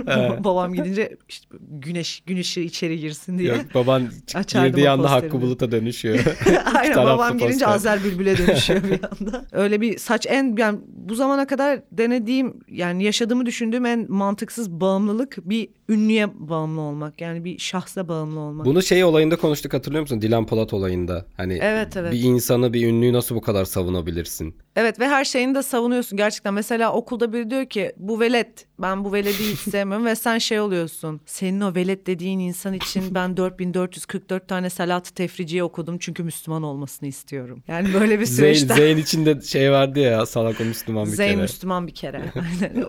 Babam 0.44 0.74
gidince 0.74 1.18
işte 1.30 1.48
güneş 1.70 2.20
gün 2.26 2.38
ışığı 2.38 2.60
içeri 2.60 2.91
girsin 2.96 3.38
diye. 3.40 3.50
Yok 3.50 3.62
baban 3.74 4.10
Açardım 4.36 4.68
girdiği 4.70 4.90
anda 4.90 5.12
Hakkı. 5.12 5.42
Bulut'a 5.42 5.72
dönüşüyor. 5.72 6.20
Aynen 6.76 6.98
babam 6.98 7.38
gelince 7.38 7.54
poster. 7.54 7.76
Azer 7.76 8.04
Bülbül'e 8.04 8.38
dönüşüyor 8.38 8.84
bir 8.84 9.00
anda. 9.22 9.46
Öyle 9.52 9.82
bir 9.82 9.98
saç 9.98 10.26
en 10.30 10.56
yani 10.58 10.80
bu 10.88 11.16
zamana 11.16 11.48
kadar 11.48 11.80
denediğim 11.92 12.54
yani 12.68 13.04
yaşadığımı 13.04 13.46
düşündüğüm 13.46 13.86
en 13.86 14.12
mantıksız 14.12 14.72
bağımlılık 14.72 15.38
bir 15.50 15.70
ünlüye 15.90 16.28
bağımlı 16.50 16.82
olmak. 16.82 17.22
Yani 17.22 17.44
bir 17.46 17.58
şahsa 17.60 18.08
bağımlı 18.08 18.40
olmak. 18.40 18.66
Bunu 18.66 18.82
şey 18.82 19.04
olayında 19.04 19.36
konuştuk 19.36 19.74
hatırlıyor 19.74 20.02
musun? 20.02 20.22
Dilan 20.22 20.46
Polat 20.46 20.74
olayında. 20.74 21.26
Hani 21.38 21.60
Evet, 21.62 21.98
evet. 21.98 22.14
bir 22.14 22.20
insanı 22.20 22.74
bir 22.74 22.88
ünlüyü 22.88 23.14
nasıl 23.14 23.36
bu 23.36 23.42
kadar 23.42 23.66
savunabilirsin? 23.66 24.56
Evet 24.76 25.00
ve 25.00 25.08
her 25.08 25.26
şeyini 25.26 25.56
de 25.56 25.64
savunuyorsun 25.64 26.18
gerçekten. 26.18 26.54
Mesela 26.54 26.94
okulda 26.94 27.34
biri 27.34 27.50
diyor 27.50 27.66
ki 27.66 27.92
bu 27.98 28.20
velet 28.20 28.66
ben 28.80 29.04
bu 29.04 29.14
veledi 29.14 29.52
hiç 29.52 29.60
sevmiyorum 29.72 30.06
ve 30.06 30.16
sen 30.16 30.38
şey 30.38 30.60
oluyorsun. 30.60 31.22
Senin 31.26 31.62
o 31.62 31.76
velet 31.76 32.08
dediğin 32.08 32.40
insan 32.40 32.74
için 32.74 33.16
ben 33.16 33.38
4444 33.38 34.48
tane 34.48 34.70
salat 34.70 35.16
tefriciye 35.16 35.64
okudum 35.64 35.98
çünkü 35.98 36.24
Müslüman 36.24 36.64
olmasını 36.64 37.10
istiyorum. 37.10 37.64
Yani 37.68 37.94
böyle 37.94 38.20
bir 38.20 38.26
Zeyn, 38.26 38.54
süreçten. 38.54 38.76
Zeyn 38.76 38.98
içinde 38.98 39.42
şey 39.42 39.72
vardı 39.72 40.00
ya 40.00 40.26
salak 40.26 40.62
o 40.62 40.64
Müslüman 40.64 41.06
bir 41.06 41.12
Zeyn 41.12 41.32
kere. 41.32 41.42
Müslüman 41.42 41.88
bir 41.88 41.96
kere. 41.96 42.34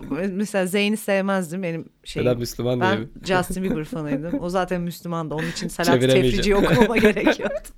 Mesela 0.31 0.65
Zeyn'i 0.65 0.97
sevmezdim 0.97 1.63
benim 1.63 1.89
şeyim. 2.03 2.27
Neden 2.27 2.39
Müslüman 2.39 2.79
ben 2.79 2.97
diye. 2.97 3.07
Justin 3.37 3.63
Bieber 3.63 3.83
fanıydım. 3.83 4.39
O 4.41 4.49
zaten 4.49 4.81
Müslümandı. 4.81 5.35
Onun 5.35 5.51
için 5.51 5.67
salat 5.67 6.01
tefriciyi 6.01 6.55
okumama 6.55 6.97
gerek 6.97 7.39
yoktu. 7.39 7.73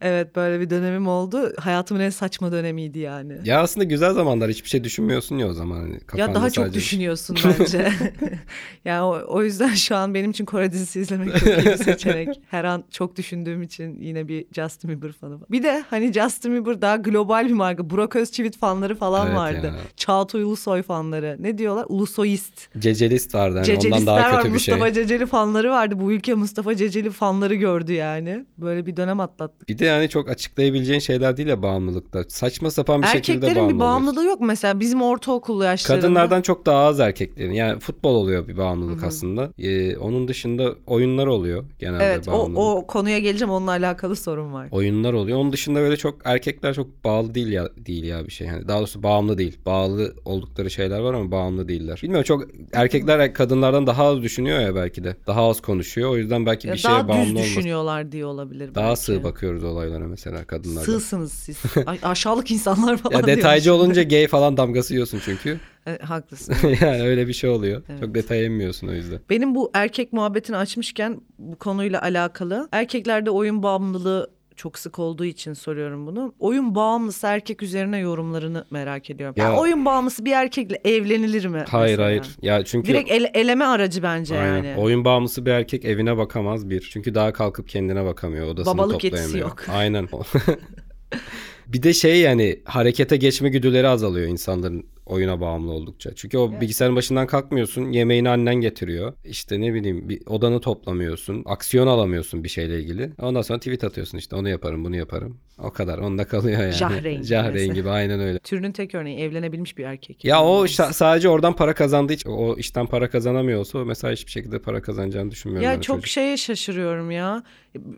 Evet 0.00 0.36
böyle 0.36 0.60
bir 0.60 0.70
dönemim 0.70 1.08
oldu. 1.08 1.52
Hayatımın 1.58 2.00
en 2.00 2.10
saçma 2.10 2.52
dönemiydi 2.52 2.98
yani. 2.98 3.38
Ya 3.44 3.60
aslında 3.60 3.84
güzel 3.84 4.12
zamanlar 4.12 4.50
hiçbir 4.50 4.68
şey 4.68 4.84
düşünmüyorsun 4.84 5.38
ya 5.38 5.48
o 5.48 5.52
zaman. 5.52 5.76
Hani 5.80 6.20
Ya 6.20 6.34
daha 6.34 6.50
çok 6.50 6.64
sadece- 6.64 6.78
düşünüyorsun 6.80 7.36
bence. 7.60 7.92
yani 8.84 9.02
o, 9.02 9.24
o 9.28 9.42
yüzden 9.42 9.74
şu 9.74 9.96
an 9.96 10.14
benim 10.14 10.30
için 10.30 10.44
Kore 10.44 10.72
dizisi 10.72 11.00
izlemek 11.00 11.32
çok 11.38 11.48
iyi 11.48 11.56
bir 11.66 11.76
seçenek. 11.76 12.40
Her 12.50 12.64
an 12.64 12.84
çok 12.90 13.16
düşündüğüm 13.16 13.62
için 13.62 14.00
yine 14.00 14.28
bir 14.28 14.46
Justin 14.52 14.90
Bieber 14.90 15.12
fanı 15.12 15.34
var. 15.34 15.48
Bir 15.50 15.62
de 15.62 15.84
hani 15.90 16.12
Justin 16.12 16.54
Bieber 16.54 16.82
daha 16.82 16.96
global 16.96 17.46
bir 17.48 17.52
marka. 17.52 17.90
Burak 17.90 18.16
Özçivit 18.16 18.58
fanları 18.58 18.94
falan 18.94 19.26
Evet 19.26 19.36
vardı. 19.36 19.66
ya. 19.66 19.74
Çağatay 19.96 20.42
Ulusoy 20.42 20.82
fanları. 20.82 21.36
Ne 21.40 21.58
diyorlar? 21.58 21.86
Ulusoyist. 21.88 22.78
Cecelist 22.78 23.34
vardı 23.34 23.62
hani 23.66 23.78
ondan 23.86 24.06
daha 24.06 24.16
var. 24.16 24.42
kötü 24.42 24.54
bir 24.54 24.58
şey. 24.58 24.74
Mustafa 24.74 24.92
Ceceli 24.92 25.26
fanları 25.26 25.70
vardı. 25.70 25.94
Bu 26.00 26.12
ülke 26.12 26.34
Mustafa 26.34 26.76
Ceceli 26.76 27.10
fanları 27.10 27.54
gördü 27.54 27.92
yani. 27.92 28.46
Böyle 28.58 28.86
bir 28.86 28.96
dönem 28.96 29.20
atlattık. 29.20 29.68
Bir 29.68 29.78
de 29.78 29.87
yani 29.88 30.08
çok 30.08 30.28
açıklayabileceğin 30.28 31.00
şeyler 31.00 31.36
değil 31.36 31.48
ya 31.48 31.62
bağımlılıkta. 31.62 32.24
Saçma 32.28 32.70
sapan 32.70 33.02
bir 33.02 33.06
şekilde 33.06 33.46
Erkeklerin 33.46 33.56
bağımlı 33.56 33.74
bir 33.74 33.80
bağımlılığı 33.80 34.24
yok 34.24 34.40
mesela 34.40 34.80
bizim 34.80 35.02
ortaokul 35.02 35.62
yaşlarında. 35.62 36.02
Kadınlardan 36.02 36.42
çok 36.42 36.66
daha 36.66 36.78
az 36.84 37.00
erkeklerin. 37.00 37.52
Yani 37.52 37.80
futbol 37.80 38.14
oluyor 38.14 38.48
bir 38.48 38.56
bağımlılık 38.56 39.04
aslında. 39.04 39.50
Ee, 39.58 39.96
onun 39.96 40.28
dışında 40.28 40.74
oyunlar 40.86 41.26
oluyor 41.26 41.64
genelde 41.78 42.04
Evet 42.04 42.28
o, 42.28 42.32
bağımlılık. 42.32 42.58
o 42.58 42.86
konuya 42.86 43.18
geleceğim 43.18 43.50
onunla 43.52 43.70
alakalı 43.70 44.16
sorun 44.16 44.52
var. 44.52 44.68
Oyunlar 44.70 45.12
oluyor. 45.12 45.38
Onun 45.38 45.52
dışında 45.52 45.80
böyle 45.80 45.96
çok 45.96 46.14
erkekler 46.24 46.74
çok 46.74 47.04
bağlı 47.04 47.34
değil 47.34 47.48
ya 47.48 47.68
değil 47.76 48.04
ya 48.04 48.26
bir 48.26 48.32
şey. 48.32 48.46
Yani 48.46 48.68
daha 48.68 48.78
doğrusu 48.78 49.02
bağımlı 49.02 49.38
değil. 49.38 49.58
Bağlı 49.66 50.14
oldukları 50.24 50.70
şeyler 50.70 50.98
var 51.00 51.14
ama 51.14 51.30
bağımlı 51.30 51.68
değiller. 51.68 52.00
Bilmiyorum 52.02 52.24
çok 52.24 52.44
erkekler 52.72 53.34
kadınlardan 53.34 53.86
daha 53.86 54.04
az 54.06 54.22
düşünüyor 54.22 54.60
ya 54.60 54.74
belki 54.74 55.04
de. 55.04 55.16
Daha 55.26 55.48
az 55.48 55.60
konuşuyor. 55.60 56.10
O 56.10 56.16
yüzden 56.16 56.46
belki 56.46 56.68
Ya 56.68 56.74
bir 56.74 56.78
şeye 56.78 56.88
daha 56.88 57.08
bağımlı 57.08 57.24
düz 57.24 57.30
olmaz. 57.34 57.44
düşünüyorlar 57.44 58.12
diye 58.12 58.26
olabilir 58.26 58.74
Daha 58.74 58.88
belki. 58.88 59.00
sığ 59.00 59.24
bakıyoruz 59.24 59.64
olaylara 59.78 60.06
mesela 60.06 60.44
kadınlardan. 60.44 60.84
Sığsınız 60.84 61.32
siz. 61.32 61.58
Ay, 61.86 61.98
aşağılık 62.02 62.50
insanlar 62.50 62.96
falan 62.96 63.16
Ya 63.20 63.26
detaycı 63.26 63.64
diyormuş. 63.64 63.84
olunca 63.84 64.02
gay 64.08 64.26
falan 64.26 64.56
damgası 64.56 64.94
yiyorsun 64.94 65.20
çünkü. 65.24 65.60
E, 65.86 65.98
haklısın. 65.98 66.54
yani 66.80 67.02
öyle 67.02 67.28
bir 67.28 67.32
şey 67.32 67.50
oluyor. 67.50 67.82
Evet. 67.88 68.00
Çok 68.00 68.14
detay 68.14 68.44
emmiyorsun 68.44 68.88
o 68.88 68.92
yüzden. 68.92 69.20
Benim 69.30 69.54
bu 69.54 69.70
erkek 69.74 70.12
muhabbetini 70.12 70.56
açmışken 70.56 71.20
bu 71.38 71.56
konuyla 71.56 72.02
alakalı 72.02 72.68
erkeklerde 72.72 73.30
oyun 73.30 73.62
bağımlılığı 73.62 74.30
çok 74.58 74.78
sık 74.78 74.98
olduğu 74.98 75.24
için 75.24 75.52
soruyorum 75.52 76.06
bunu. 76.06 76.34
Oyun 76.38 76.74
bağımlısı 76.74 77.26
erkek 77.26 77.62
üzerine 77.62 77.98
yorumlarını 77.98 78.64
merak 78.70 79.10
ediyorum. 79.10 79.34
Ya, 79.38 79.44
Ya- 79.44 79.56
oyun 79.56 79.84
bağımlısı 79.84 80.24
bir 80.24 80.32
erkekle 80.32 80.80
evlenilir 80.84 81.46
mi? 81.46 81.64
Hayır 81.70 81.90
mesela? 81.98 82.06
hayır. 82.06 82.36
Ya 82.42 82.64
çünkü 82.64 82.88
Direkt 82.88 83.10
ele- 83.10 83.30
eleme 83.34 83.64
aracı 83.64 84.02
bence 84.02 84.38
Aynen. 84.38 84.54
yani. 84.64 84.80
Oyun 84.80 85.04
bağımlısı 85.04 85.46
bir 85.46 85.50
erkek 85.50 85.84
evine 85.84 86.16
bakamaz 86.16 86.70
bir. 86.70 86.88
Çünkü 86.92 87.14
daha 87.14 87.32
kalkıp 87.32 87.68
kendine 87.68 88.04
bakamıyor. 88.04 88.46
Odasını 88.46 88.78
Babalık 88.78 89.04
yetisi 89.04 89.22
toplayamıyor. 89.24 89.48
yok. 89.48 89.64
Aynen. 89.72 90.08
bir 91.66 91.82
de 91.82 91.92
şey 91.92 92.20
yani 92.20 92.60
harekete 92.64 93.16
geçme 93.16 93.48
güdüleri 93.48 93.88
azalıyor 93.88 94.28
insanların 94.28 94.86
oyuna 95.08 95.40
bağımlı 95.40 95.72
oldukça. 95.72 96.10
Çünkü 96.14 96.38
o 96.38 96.60
bilgisayarın 96.60 96.96
başından 96.96 97.26
kalkmıyorsun. 97.26 97.92
Yemeğini 97.92 98.28
annen 98.28 98.54
getiriyor. 98.54 99.12
İşte 99.24 99.60
ne 99.60 99.74
bileyim 99.74 100.08
bir 100.08 100.22
odanı 100.26 100.60
toplamıyorsun. 100.60 101.42
Aksiyon 101.46 101.86
alamıyorsun 101.86 102.44
bir 102.44 102.48
şeyle 102.48 102.80
ilgili. 102.80 103.12
Ondan 103.20 103.42
sonra 103.42 103.58
tweet 103.58 103.84
atıyorsun 103.84 104.18
işte 104.18 104.36
onu 104.36 104.48
yaparım 104.48 104.84
bunu 104.84 104.96
yaparım. 104.96 105.38
O 105.58 105.70
kadar. 105.70 105.98
Onda 105.98 106.24
kalıyor 106.24 106.60
yani. 106.60 106.72
Jahreyn 106.72 107.22
Jahreyn 107.22 107.74
gibi 107.74 107.90
aynen 107.90 108.20
öyle. 108.20 108.38
Türünün 108.38 108.72
tek 108.72 108.94
örneği 108.94 109.18
evlenebilmiş 109.18 109.78
bir 109.78 109.84
erkek. 109.84 110.24
Ya 110.24 110.44
o 110.44 110.64
şa- 110.66 110.92
sadece 110.92 111.28
oradan 111.28 111.56
para 111.56 111.74
kazandığı 111.74 112.12
için 112.12 112.30
o 112.30 112.56
işten 112.56 112.86
para 112.86 113.10
kazanamıyorsa 113.10 113.84
mesela 113.84 114.12
hiçbir 114.12 114.30
şekilde 114.30 114.58
para 114.58 114.82
kazanacağını 114.82 115.30
düşünmüyorum. 115.30 115.70
Ya 115.70 115.80
çok 115.80 115.96
çocuk. 115.96 116.06
şeye 116.06 116.36
şaşırıyorum 116.36 117.10
ya. 117.10 117.42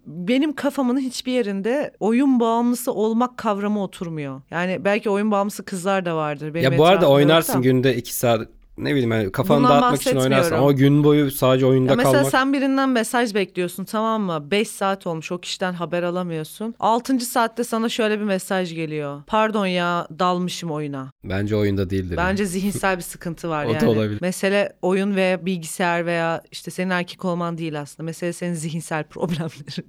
Benim 0.06 0.52
kafamın 0.54 0.98
hiçbir 0.98 1.32
yerinde 1.32 1.92
oyun 2.00 2.40
bağımlısı 2.40 2.92
olmak 2.92 3.38
kavramı 3.38 3.82
oturmuyor. 3.82 4.40
Yani 4.50 4.84
belki 4.84 5.10
oyun 5.10 5.30
bağımlısı 5.30 5.64
kızlar 5.64 6.04
da 6.04 6.16
vardır. 6.16 6.54
Benim 6.54 6.72
Ya 6.72 6.78
bu 6.78 6.86
arada 6.86 6.99
etrafımda 7.00 7.14
oynarsın 7.16 7.54
da. 7.54 7.60
günde 7.60 7.96
iki 7.96 8.14
saat 8.14 8.48
ne 8.78 8.90
bileyim 8.90 9.12
yani 9.12 9.32
kafanı 9.32 9.58
Bundan 9.58 9.70
dağıtmak 9.82 10.00
için 10.02 10.16
oynarsın 10.16 10.54
ama 10.54 10.72
gün 10.72 11.04
boyu 11.04 11.30
sadece 11.30 11.66
oyunda 11.66 11.90
Ya 11.90 11.96
mesela 11.96 12.12
kalmak. 12.14 12.30
sen 12.30 12.52
birinden 12.52 12.88
mesaj 12.88 13.34
bekliyorsun 13.34 13.84
tamam 13.84 14.22
mı? 14.22 14.50
5 14.50 14.68
saat 14.68 15.06
olmuş 15.06 15.32
o 15.32 15.38
kişiden 15.38 15.72
haber 15.72 16.02
alamıyorsun. 16.02 16.74
6. 16.80 17.20
saatte 17.20 17.64
sana 17.64 17.88
şöyle 17.88 18.18
bir 18.20 18.24
mesaj 18.24 18.74
geliyor. 18.74 19.22
Pardon 19.26 19.66
ya 19.66 20.06
dalmışım 20.18 20.70
oyuna. 20.70 21.10
Bence 21.24 21.56
oyunda 21.56 21.90
değildir. 21.90 22.16
Bence 22.16 22.46
zihinsel 22.46 22.96
bir 22.96 23.02
sıkıntı 23.02 23.48
var 23.48 23.64
O 23.64 23.68
da 23.68 23.72
yani. 23.72 23.86
olabilir. 23.88 24.18
Mesele 24.22 24.72
oyun 24.82 25.16
veya 25.16 25.46
bilgisayar 25.46 26.06
veya 26.06 26.42
işte 26.52 26.70
senin 26.70 26.90
erkek 26.90 27.24
olman 27.24 27.58
değil 27.58 27.80
aslında. 27.80 28.02
Mesele 28.06 28.32
senin 28.32 28.54
zihinsel 28.54 29.04
problemlerin. 29.10 29.86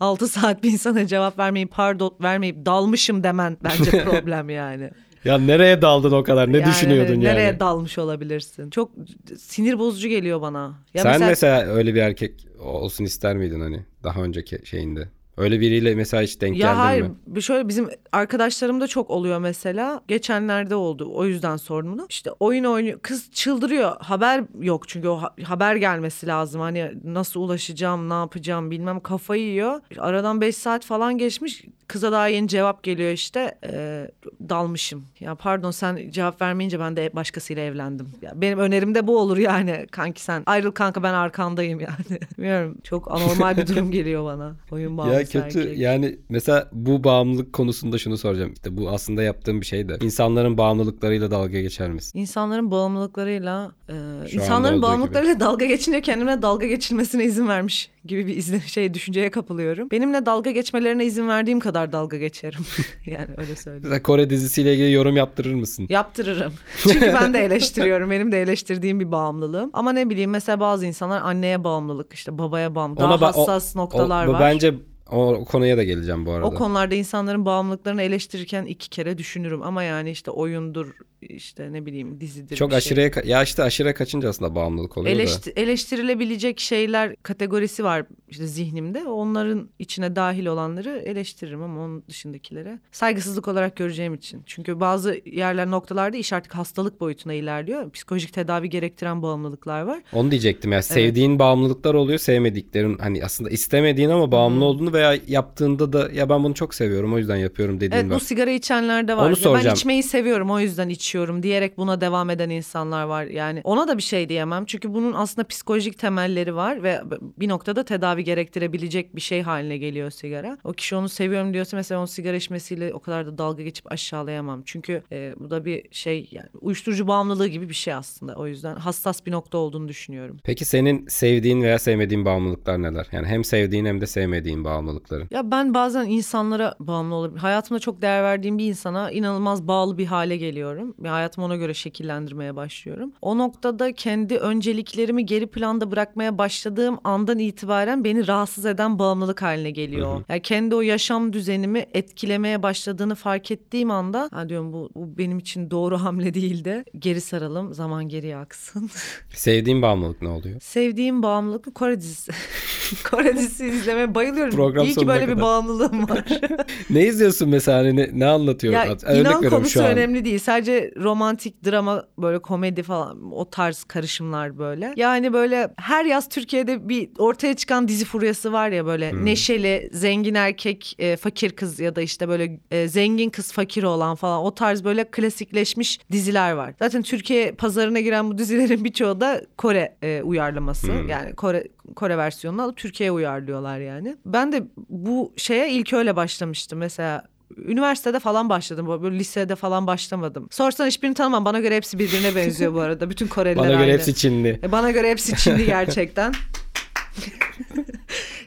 6 0.00 0.28
saat 0.28 0.62
bir 0.62 0.70
insana 0.72 1.06
cevap 1.06 1.38
vermeyip 1.38 1.70
pardon 1.70 2.14
vermeyip 2.22 2.66
dalmışım 2.66 3.22
demen 3.22 3.56
bence 3.64 3.90
problem 4.04 4.50
yani. 4.50 4.90
Ya 5.24 5.38
nereye 5.38 5.82
daldın 5.82 6.12
o 6.12 6.22
kadar? 6.22 6.52
Ne 6.52 6.56
Yani 6.58 6.66
düşünüyordun 6.70 7.12
yani? 7.12 7.24
Nereye 7.24 7.60
dalmış 7.60 7.98
olabilirsin? 7.98 8.70
Çok 8.70 8.90
sinir 9.38 9.78
bozucu 9.78 10.08
geliyor 10.08 10.40
bana. 10.40 10.74
Ya 10.94 11.02
Sen 11.02 11.12
mesela, 11.12 11.28
mesela... 11.30 11.60
öyle 11.74 11.94
bir 11.94 12.00
erkek 12.00 12.46
olsun 12.60 13.04
ister 13.04 13.36
miydin 13.36 13.60
hani 13.60 13.84
daha 14.02 14.22
önceki 14.22 14.60
şeyinde? 14.64 15.08
Öyle 15.36 15.60
biriyle 15.60 15.94
mesela 15.94 16.22
hiç 16.22 16.40
denk 16.40 16.56
ya 16.56 16.66
geldin 16.68 16.78
hayır 16.80 17.02
mi? 17.02 17.10
bir 17.26 17.40
şöyle 17.40 17.68
bizim 17.68 17.88
arkadaşlarımda 18.12 18.86
çok 18.86 19.10
oluyor 19.10 19.38
mesela. 19.38 20.00
Geçenlerde 20.08 20.74
oldu. 20.74 21.10
O 21.14 21.24
yüzden 21.24 21.56
sordum 21.56 21.92
bunu. 21.92 22.06
İşte 22.08 22.30
oyun 22.40 22.64
oynuyor. 22.64 22.98
Kız 23.02 23.30
çıldırıyor. 23.30 23.92
Haber 24.00 24.44
yok 24.60 24.88
çünkü 24.88 25.08
o 25.08 25.16
ha- 25.22 25.34
haber 25.44 25.76
gelmesi 25.76 26.26
lazım. 26.26 26.60
Hani 26.60 26.90
nasıl 27.04 27.40
ulaşacağım, 27.40 28.08
ne 28.08 28.14
yapacağım 28.14 28.70
bilmem 28.70 29.00
kafayı 29.00 29.42
yiyor. 29.42 29.80
Aradan 29.98 30.40
5 30.40 30.56
saat 30.56 30.84
falan 30.84 31.18
geçmiş. 31.18 31.64
Kıza 31.88 32.12
daha 32.12 32.28
yeni 32.28 32.48
cevap 32.48 32.82
geliyor 32.82 33.10
işte. 33.10 33.58
Ee, 33.64 34.10
dalmışım. 34.48 35.06
Ya 35.20 35.34
pardon 35.34 35.70
sen 35.70 36.10
cevap 36.10 36.42
vermeyince 36.42 36.80
ben 36.80 36.96
de 36.96 37.10
başkasıyla 37.14 37.62
evlendim. 37.62 38.08
Ya 38.22 38.32
benim 38.34 38.58
önerim 38.58 38.94
de 38.94 39.06
bu 39.06 39.18
olur 39.18 39.36
yani. 39.38 39.86
Kanki 39.90 40.22
sen 40.22 40.42
ayrıl 40.46 40.70
kanka 40.70 41.02
ben 41.02 41.14
arkandayım 41.14 41.80
yani. 41.80 42.20
Bilmiyorum 42.38 42.78
çok 42.84 43.12
anormal 43.12 43.56
bir 43.56 43.66
durum 43.66 43.90
geliyor 43.90 44.24
bana. 44.24 44.52
Oyun 44.70 44.98
bağımlısı 44.98 45.21
Ya 45.34 45.44
kötü 45.44 45.60
erkek. 45.60 45.78
yani 45.78 46.18
mesela 46.28 46.68
bu 46.72 47.04
bağımlılık 47.04 47.52
konusunda 47.52 47.98
şunu 47.98 48.18
soracağım. 48.18 48.52
İşte 48.52 48.76
bu 48.76 48.90
aslında 48.90 49.22
yaptığım 49.22 49.60
bir 49.60 49.66
şey 49.66 49.88
de. 49.88 49.96
İnsanların 50.00 50.58
bağımlılıklarıyla 50.58 51.30
dalga 51.30 51.60
geçer 51.60 51.90
misin? 51.90 52.18
İnsanların 52.18 52.70
bağımlılıklarıyla 52.70 53.72
e, 53.88 54.28
Şu 54.28 54.36
insanların 54.36 54.82
bağımlılıklarıyla 54.82 55.40
dalga 55.40 55.64
geçince 55.64 56.00
kendime 56.00 56.42
dalga 56.42 56.66
geçilmesine 56.66 57.24
izin 57.24 57.48
vermiş 57.48 57.90
gibi 58.04 58.26
bir 58.26 58.36
izle, 58.36 58.60
şey 58.60 58.94
düşünceye 58.94 59.30
kapılıyorum. 59.30 59.90
Benimle 59.90 60.26
dalga 60.26 60.50
geçmelerine 60.50 61.04
izin 61.04 61.28
verdiğim 61.28 61.60
kadar 61.60 61.92
dalga 61.92 62.16
geçerim. 62.16 62.60
yani 63.06 63.28
öyle 63.36 63.56
söyleyeyim. 63.56 63.82
Mesela 63.82 64.02
Kore 64.02 64.30
dizisiyle 64.30 64.72
ilgili 64.72 64.92
yorum 64.92 65.16
yaptırır 65.16 65.54
mısın? 65.54 65.86
Yaptırırım. 65.88 66.52
Çünkü 66.82 67.12
ben 67.20 67.34
de 67.34 67.44
eleştiriyorum. 67.44 68.10
Benim 68.10 68.32
de 68.32 68.42
eleştirdiğim 68.42 69.00
bir 69.00 69.12
bağımlılığım. 69.12 69.70
Ama 69.72 69.92
ne 69.92 70.10
bileyim 70.10 70.30
mesela 70.30 70.60
bazı 70.60 70.86
insanlar 70.86 71.20
anneye 71.22 71.64
bağımlılık 71.64 72.12
işte 72.12 72.38
babaya 72.38 72.74
bağımlılık. 72.74 73.00
Daha 73.00 73.14
ba- 73.14 73.32
o- 73.34 73.40
hassas 73.40 73.76
noktalar 73.76 74.26
o, 74.26 74.32
var. 74.32 74.40
Bence 74.40 74.74
o, 75.12 75.44
konuya 75.44 75.76
da 75.76 75.84
geleceğim 75.84 76.26
bu 76.26 76.32
arada. 76.32 76.46
O 76.46 76.54
konularda 76.54 76.94
insanların 76.94 77.44
bağımlılıklarını 77.44 78.02
eleştirirken 78.02 78.64
iki 78.64 78.90
kere 78.90 79.18
düşünürüm. 79.18 79.62
Ama 79.62 79.82
yani 79.82 80.10
işte 80.10 80.30
oyundur 80.30 80.94
işte 81.28 81.72
ne 81.72 81.86
bileyim 81.86 82.20
dizidir. 82.20 82.56
Çok 82.56 82.70
şey. 82.70 82.76
aşırıya 82.78 83.08
ka- 83.08 83.26
ya 83.26 83.42
işte 83.42 83.62
aşırıya 83.62 83.94
kaçınca 83.94 84.28
aslında 84.28 84.54
bağımlılık 84.54 84.98
oluyor 84.98 85.16
da. 85.16 85.22
Eleşti- 85.22 85.52
eleştirilebilecek 85.56 86.60
şeyler 86.60 87.16
kategorisi 87.22 87.84
var 87.84 88.04
işte 88.28 88.46
zihnimde. 88.46 89.04
Onların 89.08 89.68
içine 89.78 90.16
dahil 90.16 90.46
olanları 90.46 91.02
eleştiririm 91.06 91.62
ama 91.62 91.80
onun 91.84 92.04
dışındakilere 92.08 92.78
saygısızlık 92.92 93.48
olarak 93.48 93.76
göreceğim 93.76 94.14
için. 94.14 94.42
Çünkü 94.46 94.80
bazı 94.80 95.20
yerler 95.26 95.70
noktalarda 95.70 96.16
iş 96.16 96.32
artık 96.32 96.54
hastalık 96.54 97.00
boyutuna 97.00 97.32
ilerliyor. 97.32 97.90
Psikolojik 97.90 98.32
tedavi 98.32 98.70
gerektiren 98.70 99.22
bağımlılıklar 99.22 99.82
var. 99.82 100.02
Onu 100.12 100.30
diyecektim 100.30 100.72
ya 100.72 100.82
sevdiğin 100.82 101.38
bağımlılıklar 101.38 101.94
oluyor 101.94 102.18
sevmediklerin 102.18 102.98
hani 102.98 103.24
aslında 103.24 103.50
istemediğin 103.50 104.08
ama 104.10 104.32
bağımlı 104.32 104.64
olduğunu 104.64 104.92
veya 104.92 105.18
yaptığında 105.28 105.92
da 105.92 106.10
ya 106.14 106.28
ben 106.28 106.44
bunu 106.44 106.54
çok 106.54 106.74
seviyorum 106.74 107.14
o 107.14 107.18
yüzden 107.18 107.36
yapıyorum 107.36 107.76
dediğin 107.76 107.92
Evet 107.92 108.10
var. 108.10 108.16
bu 108.20 108.24
sigara 108.24 108.50
içenler 108.50 109.08
de 109.08 109.16
var. 109.16 109.22
Onu 109.22 109.30
Ya 109.30 109.36
Ben 109.36 109.40
soracağım. 109.42 109.74
içmeyi 109.76 110.02
seviyorum 110.02 110.50
o 110.50 110.60
yüzden 110.60 110.88
içiyorum 110.88 111.11
diyerek 111.42 111.78
buna 111.78 112.00
devam 112.00 112.30
eden 112.30 112.50
insanlar 112.50 113.04
var. 113.04 113.24
Yani 113.24 113.60
ona 113.64 113.88
da 113.88 113.96
bir 113.96 114.02
şey 114.02 114.28
diyemem. 114.28 114.64
Çünkü 114.64 114.94
bunun 114.94 115.12
aslında 115.12 115.48
psikolojik 115.48 115.98
temelleri 115.98 116.54
var 116.54 116.82
ve 116.82 117.00
bir 117.38 117.48
noktada 117.48 117.84
tedavi 117.84 118.24
gerektirebilecek 118.24 119.16
bir 119.16 119.20
şey 119.20 119.42
haline 119.42 119.78
geliyor 119.78 120.10
sigara. 120.10 120.58
O 120.64 120.72
kişi 120.72 120.96
onu 120.96 121.08
seviyorum 121.08 121.54
diyorsa 121.54 121.76
mesela 121.76 121.98
onun 121.98 122.06
sigara 122.06 122.36
içmesiyle 122.36 122.94
o 122.94 123.00
kadar 123.00 123.26
da 123.26 123.38
dalga 123.38 123.62
geçip 123.62 123.92
aşağılayamam. 123.92 124.62
Çünkü 124.64 125.02
e, 125.12 125.34
bu 125.38 125.50
da 125.50 125.64
bir 125.64 125.84
şey 125.90 126.28
yani 126.30 126.48
uyuşturucu 126.60 127.08
bağımlılığı 127.08 127.48
gibi 127.48 127.68
bir 127.68 127.74
şey 127.74 127.94
aslında. 127.94 128.34
O 128.34 128.46
yüzden 128.46 128.76
hassas 128.76 129.26
bir 129.26 129.32
nokta 129.32 129.58
olduğunu 129.58 129.88
düşünüyorum. 129.88 130.36
Peki 130.44 130.64
senin 130.64 131.06
sevdiğin 131.06 131.62
veya 131.62 131.78
sevmediğin 131.78 132.24
bağımlılıklar 132.24 132.82
neler? 132.82 133.06
Yani 133.12 133.26
hem 133.26 133.44
sevdiğin 133.44 133.84
hem 133.84 134.00
de 134.00 134.06
sevmediğin 134.06 134.64
bağımlılıkların. 134.64 135.28
Ya 135.30 135.50
ben 135.50 135.74
bazen 135.74 136.06
insanlara 136.06 136.74
bağımlı 136.80 137.14
olabilirim. 137.14 137.42
Hayatımda 137.42 137.80
çok 137.80 138.02
değer 138.02 138.22
verdiğim 138.22 138.58
bir 138.58 138.66
insana 138.66 139.10
inanılmaz 139.10 139.68
bağlı 139.68 139.98
bir 139.98 140.06
hale 140.06 140.36
geliyorum. 140.36 140.94
Bir 141.02 141.08
hayatımı 141.08 141.46
ona 141.46 141.56
göre 141.56 141.74
şekillendirmeye 141.74 142.56
başlıyorum. 142.56 143.12
O 143.22 143.38
noktada 143.38 143.92
kendi 143.92 144.36
önceliklerimi 144.36 145.26
geri 145.26 145.46
planda 145.46 145.90
bırakmaya 145.90 146.38
başladığım 146.38 146.98
andan 147.04 147.38
itibaren 147.38 148.04
beni 148.04 148.26
rahatsız 148.28 148.66
eden 148.66 148.98
bağımlılık 148.98 149.42
haline 149.42 149.70
geliyor. 149.70 150.24
Yani 150.28 150.42
kendi 150.42 150.74
o 150.74 150.80
yaşam 150.80 151.32
düzenimi 151.32 151.86
etkilemeye 151.94 152.62
başladığını 152.62 153.14
fark 153.14 153.50
ettiğim 153.50 153.90
anda 153.90 154.28
ha 154.32 154.48
diyorum 154.48 154.72
bu, 154.72 154.90
bu 154.94 155.18
benim 155.18 155.38
için 155.38 155.70
doğru 155.70 155.98
hamle 155.98 156.34
değil 156.34 156.64
de 156.64 156.84
geri 156.98 157.20
saralım 157.20 157.74
zaman 157.74 158.08
geriye 158.08 158.36
aksın. 158.36 158.90
Sevdiğin 159.34 159.82
bağımlılık 159.82 160.22
ne 160.22 160.28
oluyor? 160.28 160.60
Sevdiğim 160.60 161.22
bağımlılık 161.22 161.74
Kore 161.74 162.00
dizisi. 162.00 162.32
Kore 163.10 163.36
dizisi 163.36 163.66
izlemeye 163.66 164.14
bayılıyorum. 164.14 164.56
Program 164.56 164.86
İyi 164.86 164.94
ki 164.94 165.06
böyle 165.06 165.22
bir 165.22 165.32
kadar. 165.32 165.42
bağımlılığım 165.42 166.08
var. 166.08 166.24
ne 166.90 167.06
izliyorsun 167.06 167.48
mesela 167.48 167.78
hani 167.78 167.96
ne, 167.96 168.10
ne 168.12 168.26
anlatıyor? 168.26 168.72
Ya 168.72 168.82
Örnek 169.02 169.26
inan 169.26 169.48
konusu 169.50 169.80
önemli 169.80 170.24
değil. 170.24 170.38
Sadece 170.38 170.91
romantik 170.96 171.64
drama 171.64 172.04
böyle 172.18 172.38
komedi 172.38 172.82
falan 172.82 173.32
o 173.32 173.50
tarz 173.50 173.84
karışımlar 173.84 174.58
böyle. 174.58 174.92
Yani 174.96 175.32
böyle 175.32 175.68
her 175.76 176.04
yaz 176.04 176.28
Türkiye'de 176.28 176.88
bir 176.88 177.10
ortaya 177.18 177.54
çıkan 177.54 177.88
dizi 177.88 178.04
furyası 178.04 178.52
var 178.52 178.68
ya 178.68 178.86
böyle 178.86 179.12
Hmm. 179.12 179.24
neşeli, 179.26 179.90
zengin 179.92 180.34
erkek, 180.34 180.96
e, 180.98 181.16
fakir 181.16 181.50
kız 181.50 181.80
ya 181.80 181.96
da 181.96 182.02
işte 182.02 182.28
böyle 182.28 182.60
e, 182.70 182.88
zengin 182.88 183.30
kız 183.30 183.52
fakir 183.52 183.82
olan 183.82 184.14
falan 184.14 184.42
o 184.44 184.54
tarz 184.54 184.84
böyle 184.84 185.04
klasikleşmiş 185.04 186.00
diziler 186.12 186.52
var. 186.52 186.74
Zaten 186.78 187.02
Türkiye 187.02 187.52
pazarına 187.52 188.00
giren 188.00 188.30
bu 188.30 188.38
dizilerin 188.38 188.84
birçoğu 188.84 189.20
da 189.20 189.42
Kore 189.56 189.96
e, 190.02 190.22
uyarlaması. 190.22 190.86
Hmm. 190.92 191.08
Yani 191.08 191.34
Kore 191.34 191.68
Kore 191.96 192.16
versiyonunu 192.18 192.62
alıp 192.62 192.76
Türkiye'ye 192.76 193.12
uyarlıyorlar 193.12 193.78
yani. 193.80 194.16
Ben 194.26 194.52
de 194.52 194.62
bu 194.88 195.32
şeye 195.36 195.70
ilk 195.70 195.92
öyle 195.92 196.16
başlamıştım. 196.16 196.78
Mesela 196.78 197.24
Üniversitede 197.56 198.18
falan 198.20 198.48
başladım. 198.48 199.02
Böyle 199.02 199.18
lisede 199.18 199.56
falan 199.56 199.86
başlamadım. 199.86 200.48
Sorsan 200.50 200.86
hiçbirini 200.86 201.14
tanımam. 201.14 201.44
Bana 201.44 201.60
göre 201.60 201.76
hepsi 201.76 201.98
birbirine 201.98 202.36
benziyor 202.36 202.74
bu 202.74 202.80
arada. 202.80 203.10
Bütün 203.10 203.26
Koreliler 203.26 203.56
Bana 203.64 203.68
göre 203.72 203.78
aynı. 203.82 203.92
hepsi 203.92 204.14
Çinli. 204.14 204.60
E, 204.62 204.72
Bana 204.72 204.90
göre 204.90 205.10
hepsi 205.10 205.36
Çinli 205.36 205.66
gerçekten. 205.66 206.32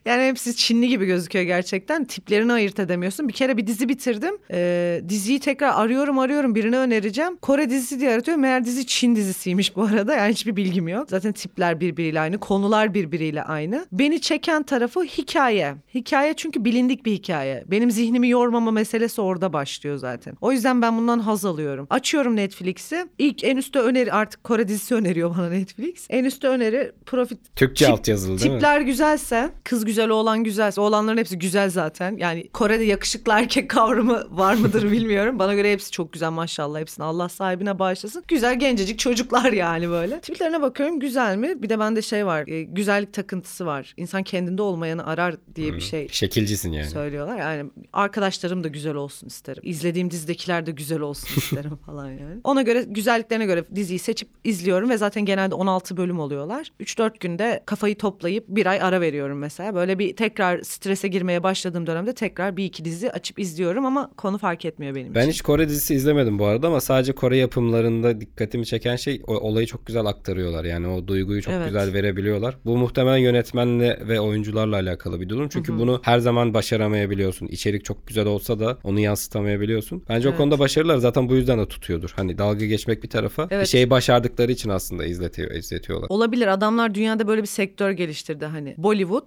yani 0.06 0.28
hepsi 0.28 0.56
Çinli 0.56 0.88
gibi 0.88 1.06
gözüküyor 1.06 1.46
gerçekten. 1.46 2.06
Tiplerini 2.06 2.54
ayırt 2.54 2.80
edemiyorsun. 2.80 3.28
Bir 3.28 3.34
kere 3.34 3.58
bir 3.58 3.68
dizi 3.68 3.90
bitirdim. 3.90 4.38
Ee, 4.52 5.02
diziyi 5.10 5.40
tekrar 5.40 5.74
arıyorum 5.74 6.20
arıyorum 6.20 6.56
birine 6.56 6.78
önereceğim. 6.78 7.38
Kore 7.38 7.70
dizisi 7.70 8.00
diye 8.00 8.12
aratıyorum. 8.12 8.42
Meğer 8.42 8.66
dizi 8.66 8.86
Çin 8.88 9.16
dizisiymiş 9.16 9.76
bu 9.76 9.84
arada. 9.84 10.16
Yani 10.16 10.32
hiçbir 10.32 10.56
bilgim 10.56 10.88
yok. 10.88 11.10
Zaten 11.10 11.32
tipler 11.32 11.80
birbiriyle 11.80 12.20
aynı. 12.20 12.40
Konular 12.40 12.94
birbiriyle 12.94 13.44
aynı. 13.44 13.86
Beni 13.92 14.22
çeken 14.22 14.64
tarafı 14.64 15.04
hikaye. 15.04 15.76
Hikaye 15.94 16.34
çünkü 16.34 16.66
bilindik 16.66 17.06
bir 17.06 17.12
hikaye. 17.12 17.64
Benim 17.68 17.92
zihnimi 17.92 18.30
yormama 18.30 18.72
meselesi 18.72 19.22
orada 19.22 19.54
başlıyor 19.54 19.98
zaten. 19.98 20.38
O 20.42 20.52
yüzden 20.52 20.82
ben 20.82 20.98
bundan 20.98 21.20
haz 21.20 21.46
alıyorum. 21.46 21.88
Açıyorum 21.90 22.36
Netflix'i. 22.36 23.06
İlk 23.18 23.44
en 23.44 23.58
üstte 23.58 23.80
öneri 23.80 24.14
artık 24.14 24.44
Kore 24.44 24.68
dizisi 24.68 24.96
öneriyor 24.96 25.36
bana 25.38 25.50
Netflix. 25.50 26.08
En 26.10 26.24
üstte 26.24 26.48
öneri 26.48 26.92
profit 27.06 27.40
Türkçe 27.56 27.86
Tip- 27.86 27.92
altyazılı 27.92 28.40
değil 28.40 28.52
mi? 28.52 28.58
Tipler 28.58 28.82
güzelse, 28.82 29.50
kız 29.64 29.86
güzel 29.86 29.95
oğlan 29.98 30.44
güzelse, 30.44 30.82
oğlanların 30.82 31.18
hepsi 31.18 31.40
güzel 31.40 31.70
zaten. 31.70 32.18
Yani 32.18 32.48
Kore'de 32.50 32.84
yakışıklı 32.84 33.34
erkek 33.34 33.70
kavramı 33.70 34.28
var 34.32 34.54
mıdır 34.54 34.84
bilmiyorum. 34.92 35.40
Bana 35.40 35.54
göre 35.54 35.72
hepsi 35.74 35.92
çok 35.92 36.14
güzel 36.14 36.30
maşallah. 36.32 36.80
Hepsini 36.80 37.06
Allah 37.06 37.30
sahibine 37.30 37.80
bağışlasın. 37.80 38.24
Güzel 38.28 38.60
gencecik 38.60 39.00
çocuklar 39.00 39.52
yani 39.52 39.90
böyle. 39.90 40.20
Tiplerine 40.22 40.62
bakıyorum 40.62 41.00
güzel 41.00 41.36
mi? 41.38 41.62
Bir 41.62 41.70
de 41.70 41.80
bende 41.80 42.02
şey 42.02 42.26
var. 42.26 42.48
e, 42.48 42.64
güzellik 42.64 43.14
takıntısı 43.14 43.66
var. 43.66 43.94
İnsan 43.98 44.24
kendinde 44.24 44.62
olmayanı 44.62 45.06
arar 45.06 45.36
diye 45.56 45.74
bir 45.74 45.82
şey 45.82 46.08
Şekilcisin 46.12 46.72
yani. 46.72 46.90
söylüyorlar. 46.90 47.38
Yani 47.38 47.70
arkadaşlarım 47.94 48.64
da 48.64 48.68
güzel 48.68 48.96
olsun 48.96 49.28
isterim. 49.28 49.64
İzlediğim 49.66 50.12
dizidekiler 50.12 50.66
de 50.66 50.72
güzel 50.72 51.00
olsun 51.00 51.28
isterim 51.38 51.76
falan 51.86 52.10
yani. 52.10 52.40
Ona 52.44 52.62
göre 52.62 52.84
güzelliklerine 52.88 53.46
göre 53.46 53.64
diziyi 53.76 54.00
seçip 54.00 54.30
izliyorum 54.44 54.90
ve 54.90 54.98
zaten 54.98 55.26
genelde 55.26 55.56
16 55.56 55.98
bölüm 55.98 56.20
oluyorlar. 56.20 56.72
3-4 56.80 57.12
günde 57.20 57.64
kafayı 57.66 57.98
toplayıp 57.98 58.46
bir 58.48 58.66
ay 58.66 58.82
ara 58.82 59.02
veriyorum 59.02 59.38
mesela. 59.40 59.76
Böyle 59.76 59.85
bir 60.00 60.16
tekrar 60.16 60.62
strese 60.62 61.08
girmeye 61.08 61.44
başladığım 61.44 61.88
dönemde 61.88 62.14
tekrar 62.14 62.58
bir 62.58 62.66
iki 62.66 62.86
dizi 62.86 63.12
açıp 63.12 63.40
izliyorum 63.40 63.86
ama 63.86 64.12
konu 64.18 64.38
fark 64.38 64.66
etmiyor 64.66 64.96
benim 64.96 65.16
Ben 65.16 65.22
için. 65.22 65.32
hiç 65.32 65.42
Kore 65.42 65.70
dizisi 65.70 65.96
izlemedim 65.96 66.40
bu 66.40 66.46
arada 66.46 66.68
ama 66.68 66.82
sadece 66.82 67.12
Kore 67.12 67.38
yapımlarında 67.38 68.22
dikkatimi 68.22 68.66
çeken 68.66 68.96
şey 68.96 69.22
o 69.28 69.34
olayı 69.38 69.68
çok 69.68 69.86
güzel 69.86 70.06
aktarıyorlar. 70.06 70.66
Yani 70.66 70.88
o 70.88 71.08
duyguyu 71.08 71.42
çok 71.42 71.54
Evet. 71.54 71.66
güzel 71.68 71.94
verebiliyorlar. 71.94 72.58
Bu 72.66 72.78
muhtemelen 72.78 73.18
yönetmenle 73.18 74.00
ve 74.08 74.20
oyuncularla 74.20 74.76
alakalı 74.76 75.22
bir 75.22 75.30
durum. 75.30 75.50
Çünkü 75.50 75.78
bunu 75.80 76.00
her 76.04 76.20
zaman 76.20 76.54
başaramayabiliyorsun. 76.54 77.48
İçerik 77.48 77.86
çok 77.86 78.08
güzel 78.08 78.26
olsa 78.26 78.60
da 78.60 78.78
onu 78.84 79.00
yansıtamayabiliyorsun. 79.00 80.04
Bence 80.10 80.28
o 80.28 80.32
Evet. 80.32 80.38
konuda 80.38 80.60
başarılar 80.60 80.98
zaten 80.98 81.30
bu 81.30 81.36
yüzden 81.36 81.60
de 81.60 81.68
tutuyordur. 81.68 82.14
Hani 82.16 82.38
dalga 82.38 82.66
geçmek 82.66 83.04
bir 83.04 83.10
tarafa 83.10 83.50
bir 83.50 83.56
Evet. 83.56 83.68
şeyi 83.68 83.90
başardıkları 83.90 84.52
için 84.52 84.70
aslında 84.70 85.06
izletiyor, 85.06 85.52
izletiyorlar. 85.52 86.08
Olabilir 86.10 86.48
adamlar 86.48 86.96
dünyada 86.96 87.28
böyle 87.28 87.42
bir 87.42 87.48
sektör 87.48 87.92
geliştirdi 87.92 88.46
hani. 88.46 88.76
Bollywood, 88.78 89.26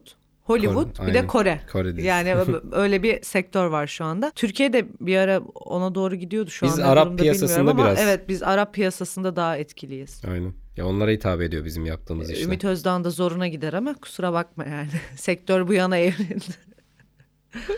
Hollywood 0.48 0.96
Kore, 0.96 1.08
bir 1.08 1.14
de 1.14 1.18
aynen. 1.18 1.26
Kore. 1.26 1.60
Kore 1.72 1.88
dizisi. 1.92 2.06
Yani 2.06 2.34
öyle 2.72 3.02
bir 3.02 3.22
sektör 3.22 3.66
var 3.66 3.86
şu 3.86 4.04
anda. 4.04 4.30
Türkiye'de 4.34 4.86
bir 5.00 5.16
ara 5.16 5.40
ona 5.54 5.94
doğru 5.94 6.14
gidiyordu 6.14 6.50
şu 6.50 6.66
Biz 6.66 6.72
anda. 6.78 6.86
Arap 6.88 7.06
durumda 7.06 7.22
piyasasında 7.22 7.70
ama 7.70 7.84
biraz- 7.84 7.98
Evet 8.00 8.28
biz 8.28 8.42
Arap 8.42 8.74
piyasasında 8.74 9.36
daha 9.36 9.56
etkiliyiz. 9.56 10.22
Aynen. 10.30 10.52
Ya 10.76 10.86
onlara 10.86 11.10
hitap 11.10 11.40
ediyor 11.40 11.64
bizim 11.64 11.86
yaptığımız 11.86 12.30
işler. 12.30 12.44
Ümit 12.44 12.64
Özdağ'ın 12.64 13.04
da 13.04 13.10
zoruna 13.10 13.48
gider 13.48 13.72
ama 13.72 13.94
kusura 13.94 14.32
bakma 14.32 14.64
yani. 14.64 14.88
Sektör 15.16 15.68
bu 15.68 15.72
yana 15.72 15.96
evrildi. 15.98 16.44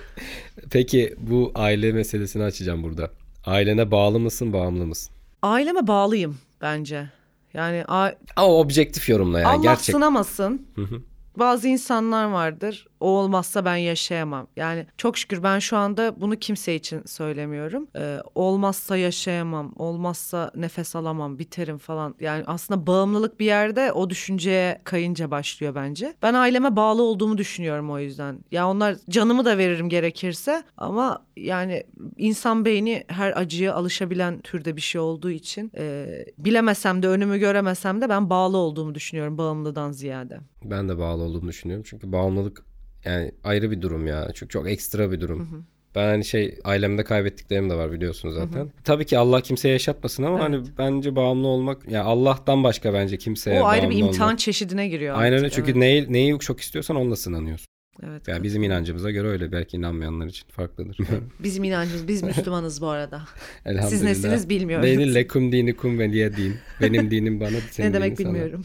Peki 0.71 1.15
bu 1.19 1.53
aile 1.55 1.93
meselesini 1.93 2.43
açacağım 2.43 2.83
burada. 2.83 3.11
Ailene 3.45 3.91
bağlı 3.91 4.21
mısın, 4.21 4.53
bağımlı 4.53 4.87
mısın? 4.87 5.12
Aileme 5.43 5.87
bağlıyım 5.87 6.39
bence. 6.63 7.11
Yani 7.54 7.85
a- 7.89 8.11
Ama 8.37 8.49
objektif 8.54 9.09
yorumla 9.09 9.41
yani 9.41 9.49
Allah 9.49 9.63
gerçek. 9.63 9.95
sınamasın. 9.95 10.67
Hı 10.75 10.83
hı. 10.83 11.02
Bazı 11.36 11.69
insanlar 11.69 12.25
vardır. 12.25 12.90
O 13.00 13.08
olmazsa 13.08 13.65
ben 13.65 13.76
yaşayamam. 13.76 14.47
Yani 14.56 14.86
çok 14.97 15.19
şükür 15.19 15.43
ben 15.43 15.58
şu 15.58 15.76
anda 15.76 16.21
bunu 16.21 16.36
kimse 16.36 16.75
için 16.75 17.02
söylemiyorum. 17.06 17.89
Ee, 17.97 18.19
olmazsa 18.34 18.97
yaşayamam. 18.97 19.73
Olmazsa 19.76 20.50
nefes 20.54 20.97
alamam. 20.97 21.39
Biterim 21.39 21.78
falan. 21.78 22.15
Yani 22.21 22.45
aslında 22.47 22.86
bağımlılık 22.86 23.41
bir 23.41 23.47
yerde 23.47 23.93
o 23.93 24.10
düşünceye 24.10 24.80
kayınca 24.84 25.30
başlıyor 25.30 25.75
bence. 25.75 26.15
Ben 26.23 26.34
aileme 26.34 26.76
bağlı 26.76 27.02
olduğumu 27.02 27.39
düşünüyorum 27.39 27.91
o 27.91 27.99
yüzden. 27.99 28.39
Ya 28.50 28.69
onlar 28.69 28.97
canımı 29.10 29.45
da 29.45 29.58
veririm 29.58 29.89
gerekirse 29.89 30.63
ama 30.76 31.25
yani 31.36 31.84
insan 32.17 32.65
beyni 32.65 33.04
her 33.08 33.41
acıya 33.41 33.75
alışabilen 33.75 34.41
türde 34.41 34.76
bir 34.76 34.80
şey 34.80 35.00
olduğu 35.00 35.30
için 35.30 35.73
e, 35.78 36.06
bilemesem 36.39 37.02
de 37.02 37.08
önümü 37.08 37.39
göremesem 37.39 38.00
de 38.00 38.08
ben 38.08 38.30
bağlı 38.30 38.56
olduğumu 38.56 38.95
düşünüyorum 38.95 39.39
bağımlıdan 39.39 39.93
ziyade. 39.93 40.41
Ben 40.65 40.89
de 40.89 40.99
bağlı 40.99 41.23
olduğumu 41.23 41.49
düşünüyorum. 41.49 41.84
Çünkü 41.89 42.13
bağımlılık 42.13 42.70
yani 43.04 43.32
ayrı 43.45 43.71
bir 43.71 43.82
durum 43.82 44.06
ya. 44.06 44.28
Çünkü 44.34 44.52
çok 44.52 44.71
ekstra 44.71 45.13
bir 45.13 45.21
durum. 45.21 45.65
Ben 45.95 46.04
hani 46.04 46.25
şey 46.25 46.58
ailemde 46.65 47.04
kaybettiklerim 47.04 47.71
de 47.71 47.75
var 47.75 47.93
biliyorsunuz 47.93 48.34
zaten. 48.34 48.73
Tabii 48.84 49.06
ki 49.06 49.19
Allah 49.19 49.41
kimseye 49.41 49.73
yaşatmasın 49.73 50.23
ama 50.23 50.41
hani 50.41 50.63
bence 50.78 51.17
bağımlı 51.17 51.47
olmak 51.47 51.91
ya 51.91 52.04
Allah'tan 52.04 52.65
başka 52.65 52.95
bence 52.95 53.19
kimseye 53.19 53.63
O 53.63 53.65
ayrı 53.65 53.91
bir 53.91 53.97
imtihan 53.97 54.28
olmak. 54.28 54.39
çeşidine 54.39 54.89
giriyor. 54.89 55.19
Aynen 55.19 55.39
öyle 55.39 55.50
çünkü 55.50 55.71
evet. 55.71 55.80
neyi, 55.80 56.13
neyi 56.13 56.39
çok 56.39 56.60
istiyorsan 56.60 56.97
onunla 56.97 57.17
sınanıyorsun. 57.17 57.67
Evet. 58.06 58.28
Yani 58.28 58.43
bizim 58.43 58.63
inancımıza 58.63 59.10
göre 59.10 59.28
öyle. 59.28 59.52
Belki 59.52 59.76
inanmayanlar 59.76 60.26
için 60.26 60.49
farklıdır. 60.49 60.99
Bizim 61.41 61.65
inancımız, 61.65 62.08
biz 62.08 62.23
Müslümanız 62.23 62.80
bu 62.80 62.89
arada. 62.89 63.23
Elhamdülillah. 63.65 63.91
Siz 63.91 64.02
nesiniz 64.02 64.49
bilmiyoruz. 64.49 64.86
Neydi? 64.86 65.15
Lekum 65.15 65.52
dinikum 65.52 65.99
ve 65.99 66.13
liye 66.13 66.36
din. 66.36 66.56
Benim 66.80 67.10
dinim 67.10 67.41
bana, 67.41 67.56
senin 67.71 67.89
ne 67.89 67.95
demek 67.95 68.19
dinin 68.19 68.50
sana. 68.50 68.63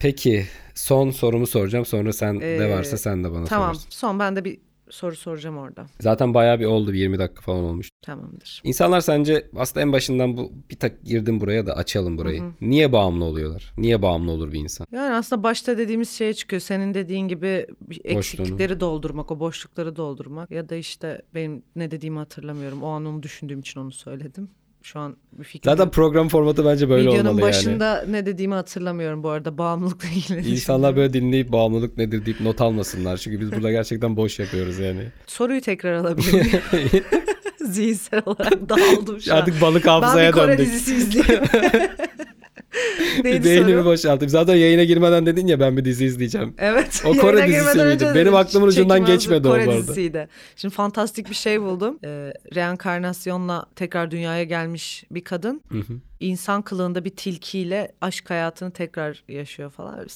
Peki 0.00 0.46
son 0.74 1.10
sorumu 1.10 1.46
soracağım. 1.46 1.84
Sonra 1.86 2.12
sen 2.12 2.40
de 2.40 2.56
Ee, 2.56 2.70
varsa 2.70 2.96
sen 2.96 3.24
de 3.24 3.32
bana 3.32 3.44
Tamam. 3.44 3.74
sorarsın. 3.74 3.90
Son 3.90 4.18
ben 4.18 4.36
de 4.36 4.44
bir 4.44 4.58
soru 4.90 5.16
soracağım 5.16 5.58
orada. 5.58 5.86
Zaten 6.00 6.34
bayağı 6.34 6.60
bir 6.60 6.64
oldu. 6.64 6.92
Bir 6.92 6.98
20 6.98 7.18
dakika 7.18 7.40
falan 7.40 7.64
olmuş. 7.64 7.88
Tamamdır. 8.02 8.60
İnsanlar 8.64 9.00
sence 9.00 9.50
aslında 9.56 9.80
en 9.80 9.92
başından 9.92 10.36
bu 10.36 10.52
bir 10.70 10.76
tak 10.76 11.04
girdim 11.04 11.40
buraya 11.40 11.66
da 11.66 11.74
açalım 11.76 12.18
burayı. 12.18 12.42
Niye 12.60 12.92
bağımlı 12.92 13.24
oluyorlar? 13.24 13.72
Niye 13.78 14.02
bağımlı 14.02 14.30
olur 14.32 14.52
bir 14.52 14.58
insan? 14.58 14.86
Yani 14.92 15.14
aslında 15.14 15.42
başta 15.42 15.78
dediğimiz 15.78 16.10
şeye 16.10 16.34
çıkıyor. 16.34 16.60
Senin 16.62 16.94
dediğin 16.94 17.28
gibi 17.28 17.66
eksiklikleri 18.04 18.80
doldurmak, 18.80 19.30
o 19.30 19.40
boşlukları 19.40 19.96
doldurmak. 19.96 20.50
Ya 20.50 20.68
da 20.68 20.74
işte 20.74 21.22
benim 21.34 21.62
ne 21.76 21.90
dediğimi 21.90 22.18
hatırlamıyorum. 22.18 22.82
O 22.82 22.88
an 22.88 23.04
onu 23.06 23.22
düşündüğüm 23.22 23.60
için 23.60 23.80
onu 23.80 23.92
söyledim. 23.92 24.48
Şu 24.92 24.98
an 24.98 25.16
bir 25.32 25.44
fikrim 25.44 25.72
Zaten 25.72 25.90
program 25.90 26.28
formatı 26.28 26.64
bence 26.64 26.88
böyle 26.88 27.02
Videonun 27.02 27.24
olmalı 27.28 27.42
başında 27.42 28.04
ne 28.08 28.26
dediğimi 28.26 28.54
hatırlamıyorum 28.54 29.22
bu 29.22 29.28
arada. 29.30 29.58
Bağımlılıkla 29.58 30.08
ilgili. 30.08 30.36
yani. 30.38 30.48
İnsanlar 30.48 30.96
böyle 30.96 31.12
dinleyip 31.12 31.52
bağımlılık 31.52 31.96
nedir 31.98 32.26
deyip 32.26 32.40
not 32.40 32.60
almasınlar. 32.60 33.16
Çünkü 33.16 33.40
biz 33.40 33.52
burada 33.52 33.70
gerçekten 33.70 34.16
boş 34.16 34.38
yapıyoruz 34.38 34.78
yani. 34.78 35.02
Soruyu 35.26 35.60
tekrar 35.60 35.92
alabilir 35.92 36.32
miyim? 36.32 36.60
Zihinsel 37.66 38.22
olarak 38.26 38.68
dağıldım 38.68 39.20
şu 39.20 39.34
an. 39.34 39.38
Artık 39.38 39.60
balık 39.60 39.84
Ben 39.84 39.90
hafızaya 39.90 40.28
bir 40.28 40.34
Kore 40.34 40.52
döndük. 40.58 40.66
dizisi 40.66 40.94
izliyorum. 40.94 41.46
Neydi 43.24 43.44
Beynimi 43.44 43.70
soru? 43.72 43.84
boşaltayım. 43.84 44.30
Zaten 44.30 44.54
yayına 44.54 44.84
girmeden 44.84 45.26
dedin 45.26 45.46
ya 45.46 45.60
ben 45.60 45.76
bir 45.76 45.84
dizi 45.84 46.04
izleyeceğim. 46.04 46.54
Evet. 46.58 47.02
O 47.06 47.12
Kore 47.16 47.48
dizisi 47.48 47.78
miydi? 47.84 48.12
Benim 48.14 48.34
aklımın 48.34 48.66
ucundan 48.66 49.04
geçmedi 49.04 49.48
o 49.48 49.50
Kore 49.50 49.66
bu 49.66 49.70
arada. 49.70 49.82
dizisiydi. 49.82 50.28
Şimdi 50.56 50.74
fantastik 50.74 51.30
bir 51.30 51.34
şey 51.34 51.60
buldum. 51.62 51.98
Ee, 52.04 52.32
reenkarnasyonla 52.54 53.66
tekrar 53.76 54.10
dünyaya 54.10 54.44
gelmiş 54.44 55.04
bir 55.10 55.24
kadın. 55.24 55.62
Hı 55.68 55.78
hı. 55.78 55.92
insan 56.20 56.62
kılığında 56.62 57.04
bir 57.04 57.10
tilkiyle 57.10 57.92
aşk 58.00 58.30
hayatını 58.30 58.70
tekrar 58.70 59.22
yaşıyor 59.28 59.70
falan. 59.70 60.06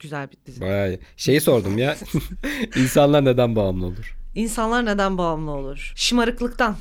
Güzel 0.00 0.28
bir 0.30 0.36
dizi. 0.46 0.60
Bayağı 0.60 0.88
iyi. 0.88 0.98
Şeyi 1.16 1.40
sordum 1.40 1.78
ya. 1.78 1.96
İnsanlar 2.76 3.24
neden 3.24 3.56
bağımlı 3.56 3.86
olur? 3.86 4.16
İnsanlar 4.34 4.86
neden 4.86 5.18
bağımlı 5.18 5.50
olur? 5.50 5.92
Şımarıklıktan. 5.96 6.76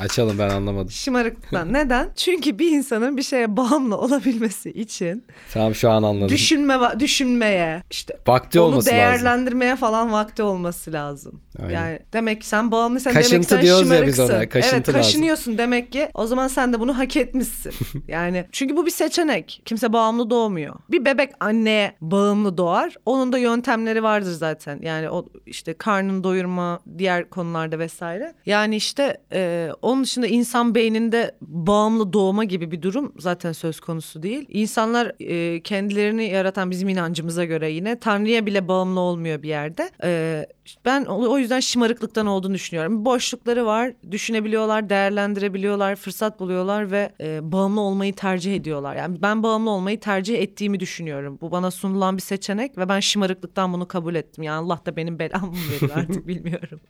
Açalım 0.00 0.38
ben 0.38 0.48
anlamadım. 0.48 0.90
Şımarıklıktan. 0.90 1.72
Neden? 1.72 2.08
Çünkü 2.16 2.58
bir 2.58 2.70
insanın 2.70 3.16
bir 3.16 3.22
şeye 3.22 3.56
bağımlı 3.56 3.96
olabilmesi 3.98 4.70
için 4.70 5.24
Tamam 5.52 5.74
şu 5.74 5.90
an 5.90 6.02
anladım. 6.02 6.28
düşünme 6.28 6.78
düşünmeye, 7.00 7.82
işte 7.90 8.16
Vakti 8.26 8.60
onu 8.60 8.66
olması 8.66 8.88
lazım. 8.88 8.98
değerlendirmeye 8.98 9.76
falan 9.76 10.12
vakti 10.12 10.42
olması 10.42 10.92
lazım. 10.92 11.40
Aynen. 11.62 11.72
Yani 11.74 11.98
demek 12.12 12.40
ki 12.40 12.46
sen 12.46 12.70
bağımlıysan 12.70 13.12
Kaşıntı 13.12 13.32
demek 13.32 13.42
ki 13.42 13.48
sen 13.48 13.62
diyoruz 13.62 13.90
ya 13.90 14.06
biz 14.06 14.16
şımarıksın. 14.16 14.36
ona, 14.38 14.48
kaşıntı 14.48 14.74
evet 14.76 14.88
lazım. 14.88 15.00
kaşınıyorsun 15.02 15.58
demek 15.58 15.92
ki 15.92 16.08
o 16.14 16.26
zaman 16.26 16.48
sen 16.48 16.72
de 16.72 16.80
bunu 16.80 16.98
hak 16.98 17.16
etmişsin. 17.16 17.72
yani 18.08 18.44
çünkü 18.52 18.76
bu 18.76 18.86
bir 18.86 18.90
seçenek. 18.90 19.62
Kimse 19.64 19.92
bağımlı 19.92 20.30
doğmuyor. 20.30 20.74
Bir 20.90 21.04
bebek 21.04 21.30
anneye 21.40 21.96
bağımlı 22.00 22.58
doğar. 22.58 22.94
Onun 23.06 23.32
da 23.32 23.38
yöntemleri 23.38 24.02
vardır 24.02 24.32
zaten. 24.32 24.78
Yani 24.82 25.10
o 25.10 25.26
işte 25.46 25.74
karnını 25.74 26.24
doyurma, 26.24 26.80
diğer 26.98 27.30
konularda 27.30 27.78
vesaire. 27.78 28.34
Yani 28.46 28.76
işte 28.76 29.16
e, 29.32 29.70
onun 29.84 30.04
dışında 30.04 30.26
insan 30.26 30.74
beyninde 30.74 31.34
bağımlı 31.42 32.12
doğma 32.12 32.44
gibi 32.44 32.70
bir 32.70 32.82
durum 32.82 33.12
zaten 33.18 33.52
söz 33.52 33.80
konusu 33.80 34.22
değil. 34.22 34.46
İnsanlar 34.48 35.12
e, 35.20 35.60
kendilerini 35.60 36.24
yaratan 36.24 36.70
bizim 36.70 36.88
inancımıza 36.88 37.44
göre 37.44 37.70
yine 37.70 37.98
Tanrı'ya 37.98 38.46
bile 38.46 38.68
bağımlı 38.68 39.00
olmuyor 39.00 39.42
bir 39.42 39.48
yerde. 39.48 39.90
E, 40.04 40.46
ben 40.84 41.04
o 41.04 41.38
yüzden 41.38 41.60
şımarıklıktan 41.60 42.26
olduğunu 42.26 42.54
düşünüyorum. 42.54 43.04
Boşlukları 43.04 43.66
var, 43.66 43.92
düşünebiliyorlar, 44.10 44.88
değerlendirebiliyorlar, 44.88 45.96
fırsat 45.96 46.40
buluyorlar 46.40 46.90
ve 46.90 47.12
e, 47.20 47.52
bağımlı 47.52 47.80
olmayı 47.80 48.14
tercih 48.14 48.56
ediyorlar. 48.56 48.96
Yani 48.96 49.22
ben 49.22 49.42
bağımlı 49.42 49.70
olmayı 49.70 50.00
tercih 50.00 50.38
ettiğimi 50.38 50.80
düşünüyorum. 50.80 51.38
Bu 51.40 51.50
bana 51.50 51.70
sunulan 51.70 52.16
bir 52.16 52.22
seçenek 52.22 52.78
ve 52.78 52.88
ben 52.88 53.00
şımarıklıktan 53.00 53.72
bunu 53.72 53.88
kabul 53.88 54.14
ettim. 54.14 54.44
Yani 54.44 54.64
Allah 54.64 54.80
da 54.86 54.96
benim 54.96 55.18
belamı 55.18 55.46
mı 55.46 55.56
verir 55.72 55.92
artık 55.94 56.28
bilmiyorum. 56.28 56.80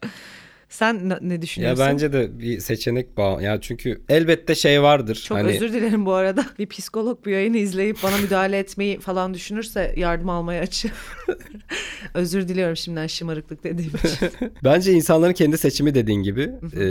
Sen 0.69 1.09
ne, 1.09 1.19
ne 1.21 1.35
Ya 1.35 1.43
düşünüyorsun? 1.43 1.87
bence 1.89 2.13
de 2.13 2.39
bir 2.39 2.61
seçenek 2.61 3.17
bağ. 3.17 3.43
Ya 3.43 3.61
çünkü 3.61 4.01
elbette 4.09 4.55
şey 4.55 4.83
vardır. 4.83 5.25
Çok 5.29 5.39
hani 5.39 5.49
özür 5.49 5.73
dilerim 5.73 6.07
bu 6.07 6.13
arada. 6.13 6.47
Bir 6.59 6.67
psikolog 6.67 7.25
bu 7.25 7.31
yayını 7.31 7.57
izleyip 7.57 7.97
bana 8.03 8.17
müdahale 8.17 8.59
etmeyi 8.59 9.01
falan 9.01 9.35
düşünürse 9.35 9.95
yardım 9.97 10.29
almaya 10.29 10.63
açığım. 10.63 10.91
özür 12.15 12.49
diliyorum 12.49 12.77
şimdiden 12.77 13.07
şımarıklık 13.07 13.65
dediğim 13.65 13.91
için. 13.91 14.31
bence 14.65 14.93
insanların 14.93 15.33
kendi 15.33 15.59
seçimi 15.59 15.95
dediğin 15.95 16.23
gibi 16.23 16.43
e, 16.77 16.85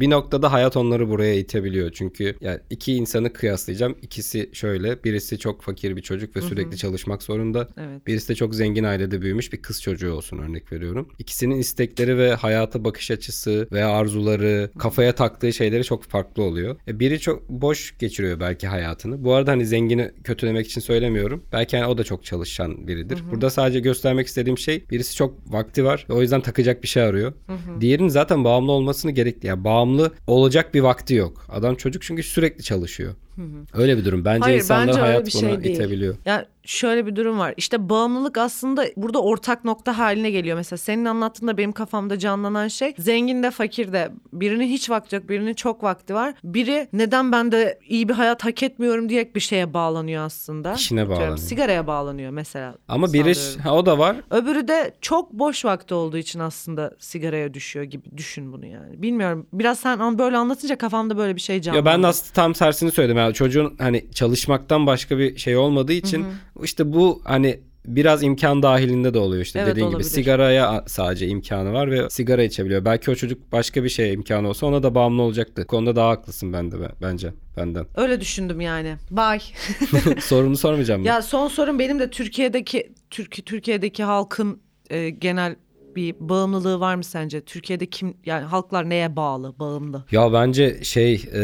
bir 0.00 0.10
noktada 0.10 0.52
hayat 0.52 0.76
onları 0.76 1.08
buraya 1.08 1.34
itebiliyor. 1.34 1.90
Çünkü 1.92 2.36
yani 2.40 2.58
iki 2.70 2.94
insanı 2.94 3.32
kıyaslayacağım. 3.32 3.96
İkisi 4.02 4.50
şöyle. 4.52 5.04
Birisi 5.04 5.38
çok 5.38 5.62
fakir 5.62 5.96
bir 5.96 6.02
çocuk 6.02 6.36
ve 6.36 6.40
sürekli 6.40 6.76
çalışmak 6.76 7.22
zorunda. 7.22 7.68
Evet. 7.76 8.06
Birisi 8.06 8.28
de 8.28 8.34
çok 8.34 8.54
zengin 8.54 8.84
ailede 8.84 9.22
büyümüş 9.22 9.52
bir 9.52 9.62
kız 9.62 9.82
çocuğu 9.82 10.12
olsun 10.12 10.38
örnek 10.38 10.72
veriyorum. 10.72 11.08
İkisinin 11.18 11.58
istekleri 11.58 12.18
ve 12.18 12.34
hayata 12.34 12.84
bakış 12.84 12.99
açısı 13.10 13.68
veya 13.72 13.88
arzuları, 13.88 14.70
kafaya 14.78 15.14
taktığı 15.14 15.52
şeyleri 15.52 15.84
çok 15.84 16.02
farklı 16.04 16.42
oluyor. 16.42 16.76
E, 16.88 17.00
biri 17.00 17.20
çok 17.20 17.48
boş 17.48 17.98
geçiriyor 17.98 18.40
belki 18.40 18.66
hayatını. 18.66 19.24
Bu 19.24 19.34
arada 19.34 19.50
hani 19.50 19.66
zengini 19.66 20.10
kötülemek 20.24 20.66
için 20.66 20.80
söylemiyorum. 20.80 21.44
Belki 21.52 21.76
hani 21.76 21.86
o 21.86 21.98
da 21.98 22.04
çok 22.04 22.24
çalışan 22.24 22.88
biridir. 22.88 23.22
Burada 23.30 23.50
sadece 23.50 23.80
göstermek 23.80 24.26
istediğim 24.26 24.58
şey 24.58 24.84
birisi 24.90 25.16
çok 25.16 25.52
vakti 25.52 25.84
var 25.84 26.06
ve 26.10 26.12
o 26.14 26.20
yüzden 26.20 26.40
takacak 26.40 26.82
bir 26.82 26.88
şey 26.88 27.02
arıyor. 27.02 27.32
Diğerinin 27.80 28.08
zaten 28.08 28.44
bağımlı 28.44 28.72
olmasını 28.72 29.10
gerekli. 29.10 29.46
Yani 29.46 29.64
bağımlı 29.64 30.12
olacak 30.26 30.74
bir 30.74 30.80
vakti 30.80 31.14
yok. 31.14 31.46
Adam 31.48 31.74
çocuk 31.74 32.02
çünkü 32.02 32.22
sürekli 32.22 32.62
çalışıyor. 32.62 33.14
Öyle 33.74 33.98
bir 33.98 34.04
durum. 34.04 34.24
Bence 34.24 34.40
Hayır, 34.40 34.58
insanları 34.58 34.88
bence 34.88 35.00
hayat 35.00 35.26
bir 35.26 35.32
buna 35.32 35.40
şey 35.40 35.62
değil. 35.62 35.74
itebiliyor. 35.74 36.16
Ya 36.24 36.46
şöyle 36.64 37.06
bir 37.06 37.16
durum 37.16 37.38
var. 37.38 37.54
İşte 37.56 37.88
bağımlılık 37.88 38.38
aslında 38.38 38.84
burada 38.96 39.22
ortak 39.22 39.64
nokta 39.64 39.98
haline 39.98 40.30
geliyor. 40.30 40.56
Mesela 40.56 40.78
senin 40.78 41.04
anlattığında 41.04 41.58
benim 41.58 41.72
kafamda 41.72 42.18
canlanan 42.18 42.68
şey 42.68 42.94
zengin 42.98 43.42
de 43.42 43.50
fakir 43.50 43.92
de 43.92 44.10
birinin 44.32 44.66
hiç 44.66 44.90
vakti 44.90 45.16
yok 45.16 45.28
birinin 45.28 45.54
çok 45.54 45.82
vakti 45.82 46.14
var. 46.14 46.34
Biri 46.44 46.88
neden 46.92 47.32
ben 47.32 47.52
de 47.52 47.78
iyi 47.88 48.08
bir 48.08 48.14
hayat 48.14 48.44
hak 48.44 48.62
etmiyorum 48.62 49.08
diye 49.08 49.34
bir 49.34 49.40
şeye 49.40 49.74
bağlanıyor 49.74 50.24
aslında. 50.24 50.72
İşine 50.74 51.08
bağlanıyor. 51.08 51.36
Sigaraya 51.36 51.86
bağlanıyor 51.86 52.30
mesela. 52.30 52.74
Ama 52.88 53.12
biri 53.12 53.60
ha, 53.62 53.74
o 53.74 53.86
da 53.86 53.98
var. 53.98 54.16
Öbürü 54.30 54.68
de 54.68 54.94
çok 55.00 55.32
boş 55.32 55.64
vakti 55.64 55.94
olduğu 55.94 56.16
için 56.16 56.40
aslında 56.40 56.96
sigaraya 56.98 57.54
düşüyor 57.54 57.84
gibi 57.84 58.04
düşün 58.16 58.52
bunu 58.52 58.66
yani. 58.66 59.02
Bilmiyorum. 59.02 59.46
Biraz 59.52 59.78
sen 59.78 60.18
böyle 60.18 60.36
anlatınca 60.36 60.78
kafamda 60.78 61.16
böyle 61.16 61.36
bir 61.36 61.40
şey 61.40 61.60
canlandı. 61.60 61.88
Ya 61.88 61.94
ben 61.94 62.02
de 62.02 62.06
aslında 62.06 62.32
tam 62.32 62.52
tersini 62.52 62.90
söyledim. 62.90 63.16
Yani 63.16 63.29
çocuğun 63.32 63.74
hani 63.78 64.06
çalışmaktan 64.14 64.86
başka 64.86 65.18
bir 65.18 65.36
şey 65.38 65.56
olmadığı 65.56 65.92
için 65.92 66.26
işte 66.62 66.92
bu 66.92 67.22
hani 67.24 67.60
biraz 67.86 68.22
imkan 68.22 68.62
dahilinde 68.62 69.14
de 69.14 69.18
oluyor 69.18 69.42
işte 69.42 69.58
Evet, 69.58 69.70
dediğin 69.70 69.86
olabilir. 69.86 70.04
gibi 70.04 70.14
sigaraya 70.14 70.84
sadece 70.86 71.26
imkanı 71.26 71.72
var 71.72 71.90
ve 71.90 72.10
sigara 72.10 72.42
içebiliyor. 72.42 72.84
Belki 72.84 73.10
o 73.10 73.14
çocuk 73.14 73.52
başka 73.52 73.84
bir 73.84 73.88
şeye 73.88 74.12
imkanı 74.12 74.48
olsa 74.48 74.66
ona 74.66 74.82
da 74.82 74.94
bağımlı 74.94 75.22
olacaktı. 75.22 75.62
Bu 75.62 75.66
konuda 75.66 75.96
daha 75.96 76.08
haklısın 76.10 76.52
ben 76.52 76.70
de 76.70 76.80
ben- 76.80 76.92
bence 77.02 77.32
benden. 77.56 77.86
Öyle 77.96 78.20
düşündüm 78.20 78.60
yani. 78.60 78.96
Bye. 79.10 79.40
Sorunu 80.20 80.56
sormayacağım 80.56 81.00
mı? 81.00 81.06
Ya 81.06 81.22
son 81.22 81.48
sorum 81.48 81.78
benim 81.78 81.98
de 81.98 82.10
Türkiye'deki 82.10 82.92
Türk 83.10 83.46
Türkiye'deki 83.46 84.04
halkın 84.04 84.60
e, 84.90 85.10
genel 85.10 85.56
bir 85.96 86.14
bağımlılığı 86.20 86.80
var 86.80 86.94
mı 86.94 87.04
sence? 87.04 87.40
Türkiye'de 87.40 87.86
kim 87.86 88.14
yani 88.26 88.44
halklar 88.44 88.90
neye 88.90 89.16
bağlı, 89.16 89.54
bağımlı? 89.58 90.04
Ya 90.10 90.32
bence 90.32 90.84
şey 90.84 91.14
e, 91.34 91.42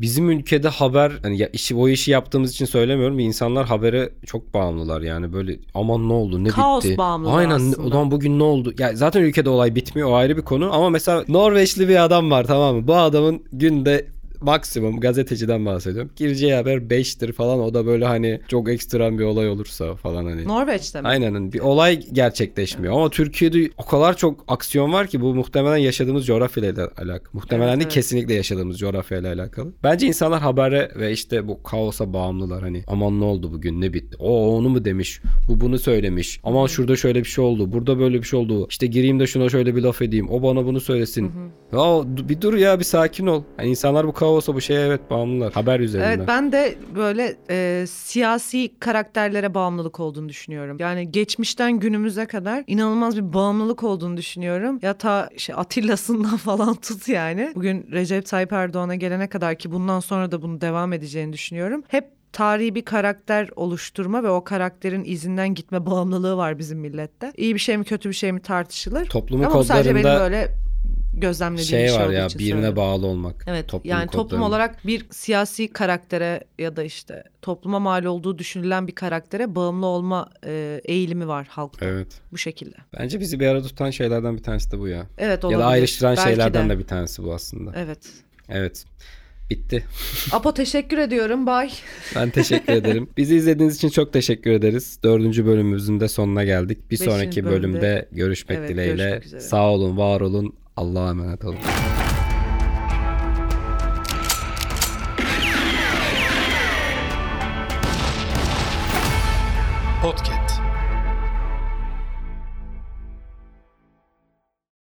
bizim 0.00 0.30
ülkede 0.30 0.68
haber 0.68 1.12
hani 1.22 1.38
ya 1.38 1.48
işi 1.52 1.74
o 1.74 1.88
işi 1.88 2.10
yaptığımız 2.10 2.50
için 2.52 2.64
söylemiyorum 2.64 3.18
insanlar 3.18 3.66
habere 3.66 4.10
çok 4.26 4.54
bağımlılar 4.54 5.00
yani 5.02 5.32
böyle 5.32 5.58
aman 5.74 6.08
ne 6.08 6.12
oldu 6.12 6.44
ne 6.44 6.48
Kaos 6.48 6.84
bitti. 6.84 6.98
bağımlılığı 6.98 7.32
Aynen 7.34 7.50
aslında. 7.50 7.82
ulan 7.88 8.10
bugün 8.10 8.38
ne 8.38 8.42
oldu? 8.42 8.74
Ya 8.78 8.90
zaten 8.96 9.20
ülkede 9.22 9.50
olay 9.50 9.74
bitmiyor 9.74 10.08
o 10.10 10.14
ayrı 10.14 10.36
bir 10.36 10.42
konu 10.42 10.74
ama 10.74 10.90
mesela 10.90 11.24
Norveçli 11.28 11.88
bir 11.88 12.04
adam 12.04 12.30
var 12.30 12.44
tamam 12.44 12.76
mı? 12.76 12.88
Bu 12.88 12.94
adamın 12.96 13.42
günde 13.52 14.06
maksimum 14.40 15.00
gazeteciden 15.00 15.66
bahsediyorum. 15.66 16.10
Gireceği 16.16 16.54
haber 16.54 16.76
5'tir 16.76 17.32
falan 17.32 17.60
o 17.60 17.74
da 17.74 17.86
böyle 17.86 18.04
hani 18.04 18.40
çok 18.48 18.68
ekstrem 18.70 19.18
bir 19.18 19.24
olay 19.24 19.48
olursa 19.48 19.94
falan 19.94 20.24
hani. 20.24 20.48
Norveç'te 20.48 21.00
mi? 21.00 21.08
Aynen 21.08 21.52
bir 21.52 21.60
olay 21.60 22.00
gerçekleşmiyor 22.12 22.94
ama 22.94 23.10
Türkiye'de 23.10 23.70
o 23.78 23.84
kadar 23.86 24.16
çok 24.16 24.44
aksiyon 24.48 24.92
var 24.92 25.06
ki 25.06 25.20
bu 25.20 25.34
muhtemelen 25.34 25.76
yaşadığımız 25.76 26.26
coğrafyayla 26.26 26.90
alakalı. 26.98 27.28
Muhtemelen 27.32 27.68
Evet, 27.68 27.76
değil 27.78 27.84
evet. 27.86 27.94
kesinlikle 27.94 28.34
yaşadığımız 28.34 28.78
coğrafyayla 28.78 29.34
alakalı. 29.34 29.72
Bence 29.82 30.06
insanlar 30.06 30.40
habere 30.40 30.90
ve 30.96 31.12
işte 31.12 31.48
bu 31.48 31.62
kaosa 31.62 32.12
bağımlılar 32.12 32.62
hani 32.62 32.82
aman 32.86 33.20
ne 33.20 33.24
oldu 33.24 33.52
bugün 33.52 33.80
ne 33.80 33.92
bitti. 33.94 34.16
O 34.18 34.56
onu 34.56 34.68
mu 34.68 34.84
demiş 34.84 35.20
bu 35.48 35.60
bunu 35.60 35.78
söylemiş. 35.78 36.40
Aman 36.44 36.66
şurada 36.66 36.96
şöyle 36.96 37.18
bir 37.18 37.28
şey 37.28 37.44
oldu 37.44 37.72
burada 37.72 37.98
böyle 37.98 38.18
bir 38.18 38.26
şey 38.26 38.38
oldu. 38.40 38.66
İşte 38.70 38.86
gireyim 38.86 39.20
de 39.20 39.26
şuna 39.26 39.48
şöyle 39.48 39.76
bir 39.76 39.82
laf 39.82 40.02
edeyim 40.02 40.28
o 40.30 40.42
bana 40.42 40.66
bunu 40.66 40.80
söylesin. 40.80 41.24
Ya 41.72 41.78
du- 41.78 42.28
bir 42.28 42.40
dur 42.40 42.54
ya 42.54 42.78
bir 42.78 42.84
sakin 42.84 43.26
ol. 43.26 43.42
Yani 43.58 43.70
insanlar 43.70 44.06
bu 44.06 44.12
kaosa 44.26 44.54
bu 44.54 44.60
şeye 44.60 44.80
evet 44.80 45.10
bağımlılar. 45.10 45.52
Haber 45.52 45.80
üzerinden. 45.80 46.08
Evet 46.08 46.28
ben 46.28 46.52
de 46.52 46.74
böyle 46.94 47.36
e, 47.50 47.86
siyasi 47.86 48.78
karakterlere 48.80 49.54
bağımlılık 49.54 50.00
olduğunu 50.00 50.28
düşünüyorum. 50.28 50.76
Yani 50.80 51.12
geçmişten 51.12 51.72
günümüze 51.72 52.26
kadar 52.26 52.64
inanılmaz 52.66 53.16
bir 53.16 53.32
bağımlılık 53.32 53.82
olduğunu 53.82 54.16
düşünüyorum. 54.16 54.78
Ya 54.82 54.94
ta 54.94 55.28
şey 55.36 55.54
Atilla'sından 55.58 56.36
falan 56.36 56.74
tut 56.74 57.08
yani. 57.08 57.52
Bugün 57.54 57.86
Recep 57.92 58.26
Tayyip 58.26 58.52
Erdoğan'a 58.52 58.94
gelene 58.94 59.28
kadar 59.28 59.58
ki 59.58 59.72
bundan 59.72 60.00
sonra 60.00 60.32
da 60.32 60.42
bunu 60.42 60.60
devam 60.60 60.92
edeceğini 60.92 61.32
düşünüyorum. 61.32 61.82
Hep 61.88 62.04
tarihi 62.32 62.74
bir 62.74 62.84
karakter 62.84 63.50
oluşturma 63.56 64.22
ve 64.22 64.30
o 64.30 64.44
karakterin 64.44 65.04
izinden 65.04 65.54
gitme 65.54 65.86
bağımlılığı 65.86 66.36
var 66.36 66.58
bizim 66.58 66.78
millette. 66.78 67.32
İyi 67.36 67.54
bir 67.54 67.60
şey 67.60 67.76
mi 67.76 67.84
kötü 67.84 68.08
bir 68.08 68.14
şey 68.14 68.32
mi 68.32 68.40
tartışılır. 68.40 69.06
Toplumun 69.06 69.44
Ama 69.44 69.58
bu 69.58 69.64
sadece 69.64 69.90
benim 69.90 70.02
kodlarında 70.02 70.24
böyle 70.24 70.65
gözlemlediğim 71.20 71.68
şey 71.68 71.82
bir 71.84 71.88
şey 71.88 71.96
var 71.98 72.10
ya 72.10 72.28
birine 72.38 72.50
söylüyorum. 72.50 72.76
bağlı 72.76 73.06
olmak. 73.06 73.44
Evet 73.48 73.68
Toplum 73.68 73.90
yani 73.90 74.06
toplum 74.06 74.22
kodlarında. 74.24 74.46
olarak 74.46 74.86
bir 74.86 75.06
siyasi 75.10 75.68
karaktere 75.68 76.40
ya 76.58 76.76
da 76.76 76.82
işte 76.84 77.24
topluma 77.42 77.78
mal 77.78 78.04
olduğu 78.04 78.38
düşünülen 78.38 78.86
bir 78.86 78.94
karaktere 78.94 79.54
bağımlı 79.54 79.86
olma 79.86 80.30
e, 80.46 80.80
eğilimi 80.84 81.28
var 81.28 81.46
halkta 81.50 81.86
Evet. 81.86 82.08
bu 82.32 82.38
şekilde. 82.38 82.76
Bence 82.98 83.20
bizi 83.20 83.40
bir 83.40 83.46
arada 83.46 83.66
tutan 83.66 83.90
şeylerden 83.90 84.36
bir 84.36 84.42
tanesi 84.42 84.70
de 84.72 84.78
bu 84.78 84.88
ya. 84.88 85.06
Evet 85.18 85.42
Ya 85.42 85.48
olabilir. 85.48 85.60
da 85.60 85.66
ayrıştıran 85.66 86.16
Belki 86.16 86.28
şeylerden 86.28 86.68
de. 86.70 86.74
de. 86.74 86.78
bir 86.78 86.86
tanesi 86.86 87.24
bu 87.24 87.34
aslında. 87.34 87.72
Evet. 87.76 87.98
Evet. 88.48 88.84
Bitti. 89.50 89.84
Apo 90.32 90.54
teşekkür 90.54 90.98
ediyorum. 90.98 91.46
Bye. 91.46 91.70
Ben 92.14 92.30
teşekkür 92.30 92.72
ederim. 92.72 93.08
Bizi 93.16 93.36
izlediğiniz 93.36 93.76
için 93.76 93.88
çok 93.88 94.12
teşekkür 94.12 94.50
ederiz. 94.50 94.98
Dördüncü 95.04 95.46
bölümümüzün 95.46 96.00
de 96.00 96.08
sonuna 96.08 96.44
geldik. 96.44 96.78
Bir 96.78 96.90
Beşinci 96.90 97.10
sonraki 97.10 97.44
bölümde- 97.44 97.50
bölümde 97.50 98.08
görüşmek 98.12 98.58
Evet, 98.58 98.68
dileğiyle. 98.70 99.02
görüşmek 99.04 99.24
üzere. 99.26 99.40
Sağ 99.40 99.70
olun, 99.70 99.96
var 99.96 100.20
olun. 100.20 100.54
Allah'a 100.76 101.10
emanet 101.10 101.44
olun. 101.44 101.58